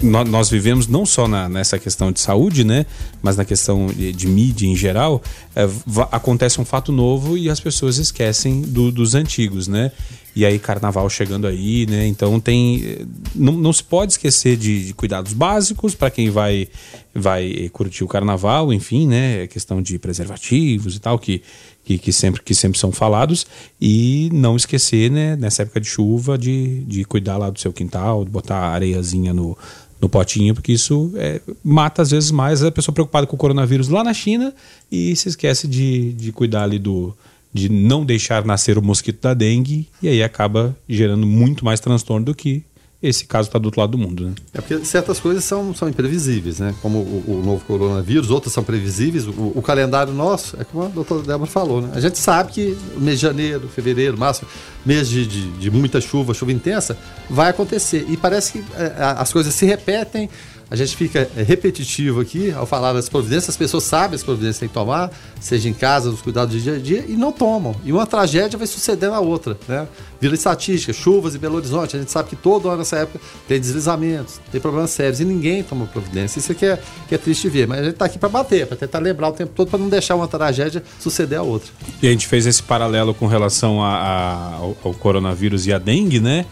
[0.03, 2.85] nós vivemos não só na, nessa questão de saúde, né,
[3.23, 5.23] mas na questão de, de mídia em geral,
[5.55, 5.69] é,
[6.13, 9.93] acontece um fato novo e as pessoas esquecem do, dos antigos, né?
[10.35, 12.07] E aí carnaval chegando aí, né?
[12.07, 16.69] Então tem não, não se pode esquecer de, de cuidados básicos para quem vai
[17.15, 19.47] vai curtir o carnaval, enfim, né?
[19.47, 21.43] Questão de preservativos e tal que
[21.87, 23.47] que, que, sempre, que sempre são falados,
[23.81, 28.25] e não esquecer, né, nessa época de chuva, de, de cuidar lá do seu quintal,
[28.25, 29.57] de botar areiazinha no,
[30.01, 33.89] no potinho, porque isso é, mata às vezes mais a pessoa preocupada com o coronavírus
[33.89, 34.55] lá na China
[34.91, 37.15] e se esquece de, de cuidar ali do
[37.53, 42.27] de não deixar nascer o mosquito da dengue e aí acaba gerando muito mais transtorno
[42.27, 42.63] do que
[43.03, 44.27] esse caso está do outro lado do mundo.
[44.27, 44.35] Né?
[44.55, 46.75] É porque certas coisas são, são imprevisíveis, né?
[46.81, 49.27] Como o, o novo coronavírus, outras são previsíveis.
[49.27, 51.91] O, o, calendário nosso, é como a doutora Débora falou, né?
[51.95, 54.47] A gente sabe que mês de janeiro, fevereiro, março,
[54.85, 56.97] mês de, de, de muita chuva, chuva intensa,
[57.29, 58.07] vai acontecer.
[58.09, 60.31] E parece que é, as coisas se repetem
[60.69, 64.57] a gente fica é, repetitivo aqui ao falar das providências, as pessoas sabem as providências
[64.57, 67.31] que tem que tomar, seja em casa, nos cuidados do dia a dia, e não
[67.31, 67.75] tomam.
[67.85, 69.87] E uma tragédia vai sucedendo a outra, né?
[70.21, 73.61] Vira estatística, chuvas em Belo Horizonte, a gente sabe que todo ano nessa época tem
[73.61, 76.41] deslizamentos, tem problemas sérios, e ninguém toma providência.
[76.41, 78.77] Isso aqui é, que é triste ver, mas a gente está aqui para bater, para
[78.77, 81.71] tentar lembrar o tempo todo, para não deixar uma tragédia suceder a outra.
[82.03, 85.79] E a gente fez esse paralelo com relação a, a, ao, ao coronavírus e a
[85.79, 86.45] dengue, né?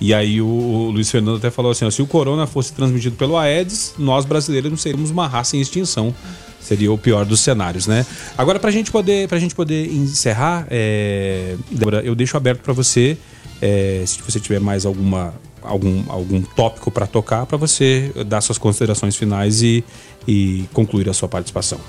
[0.00, 3.36] E aí o Luiz Fernando até falou assim: ó, se o corona fosse transmitido pelo
[3.36, 6.14] Aedes, nós brasileiros não seríamos uma raça em extinção.
[6.60, 8.04] Seria o pior dos cenários, né?
[8.36, 11.56] Agora, para gente poder, gente poder encerrar, é...
[11.70, 13.16] Débora, eu deixo aberto para você,
[13.62, 14.02] é...
[14.06, 15.32] se você tiver mais alguma,
[15.62, 19.82] algum, algum tópico para tocar, para você dar suas considerações finais e,
[20.28, 21.80] e concluir a sua participação.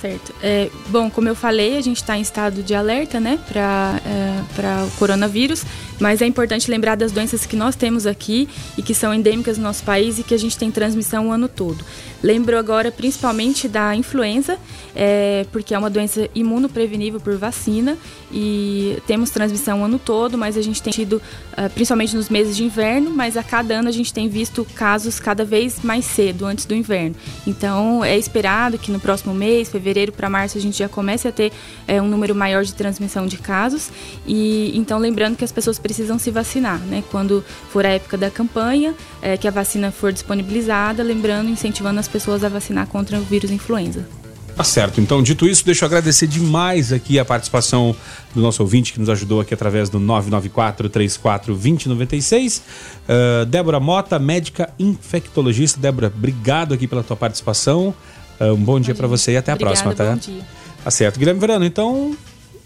[0.00, 0.32] Certo.
[0.40, 4.84] É, bom, como eu falei, a gente está em estado de alerta, né, para é,
[4.84, 5.64] o coronavírus,
[5.98, 9.64] mas é importante lembrar das doenças que nós temos aqui e que são endêmicas no
[9.64, 11.84] nosso país e que a gente tem transmissão o ano todo.
[12.22, 14.56] Lembro agora principalmente da influenza,
[14.94, 17.98] é, porque é uma doença imunoprevenível por vacina
[18.32, 21.22] e temos transmissão o ano todo, mas a gente tem tido,
[21.52, 25.18] uh, principalmente nos meses de inverno, mas a cada ano a gente tem visto casos
[25.18, 27.14] cada vez mais cedo, antes do inverno.
[27.46, 31.32] Então é esperado que no próximo mês, fevereiro, para março a gente já começa a
[31.32, 31.52] ter
[31.86, 33.90] é, um número maior de transmissão de casos.
[34.26, 37.02] E então lembrando que as pessoas precisam se vacinar, né?
[37.10, 42.08] Quando for a época da campanha, é, que a vacina for disponibilizada, lembrando, incentivando as
[42.08, 44.17] pessoas a vacinar contra o vírus influenza.
[44.58, 45.00] Tá certo.
[45.00, 47.94] Então, dito isso, deixa eu agradecer demais aqui a participação
[48.34, 52.58] do nosso ouvinte que nos ajudou aqui através do 994 34 2096.
[52.58, 55.78] Uh, Débora Mota, médica infectologista.
[55.78, 57.94] Débora, obrigado aqui pela tua participação.
[58.40, 60.12] Ah, um bom dia para você e até a Obrigada, próxima, tá?
[60.12, 60.42] Bom dia.
[60.82, 61.20] Tá certo.
[61.20, 62.16] Guilherme Verano, então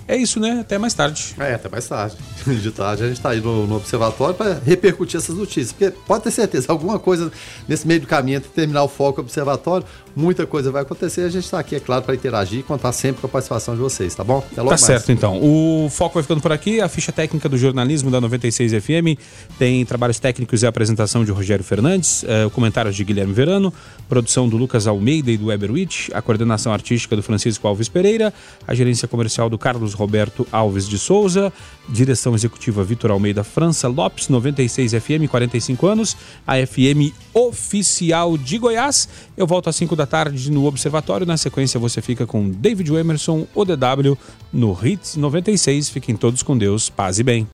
[0.06, 0.58] é isso, né?
[0.60, 1.34] Até mais tarde.
[1.38, 2.16] É, até mais tarde.
[2.46, 5.72] De tarde a gente está aí no, no observatório para repercutir essas notícias.
[5.72, 7.30] Porque pode ter certeza, alguma coisa
[7.68, 11.22] nesse meio do caminho, até terminar o foco observatório, muita coisa vai acontecer.
[11.22, 13.80] A gente está aqui, é claro, para interagir e contar sempre com a participação de
[13.80, 14.38] vocês, tá bom?
[14.38, 14.80] Até logo tá mais.
[14.80, 15.40] certo, então.
[15.42, 16.80] O foco vai ficando por aqui.
[16.80, 19.18] A ficha técnica do jornalismo da 96 FM
[19.58, 23.72] tem trabalhos técnicos e apresentação de Rogério Fernandes, uh, comentários de Guilherme Verano,
[24.08, 28.32] produção do Lucas Almeida e do Weberwitch, a coordenação artística do Francisco Alves Pereira,
[28.66, 31.52] a gerência comercial do Carlos Roberto Alves de Souza,
[31.88, 39.08] direção executiva Vitor Almeida França Lopes, 96 FM, 45 anos, a FM oficial de Goiás.
[39.36, 41.26] Eu volto às 5 da tarde no Observatório.
[41.26, 44.16] Na sequência, você fica com David Emerson, ODW,
[44.52, 45.88] no Hits 96.
[45.88, 47.46] Fiquem todos com Deus, paz e bem.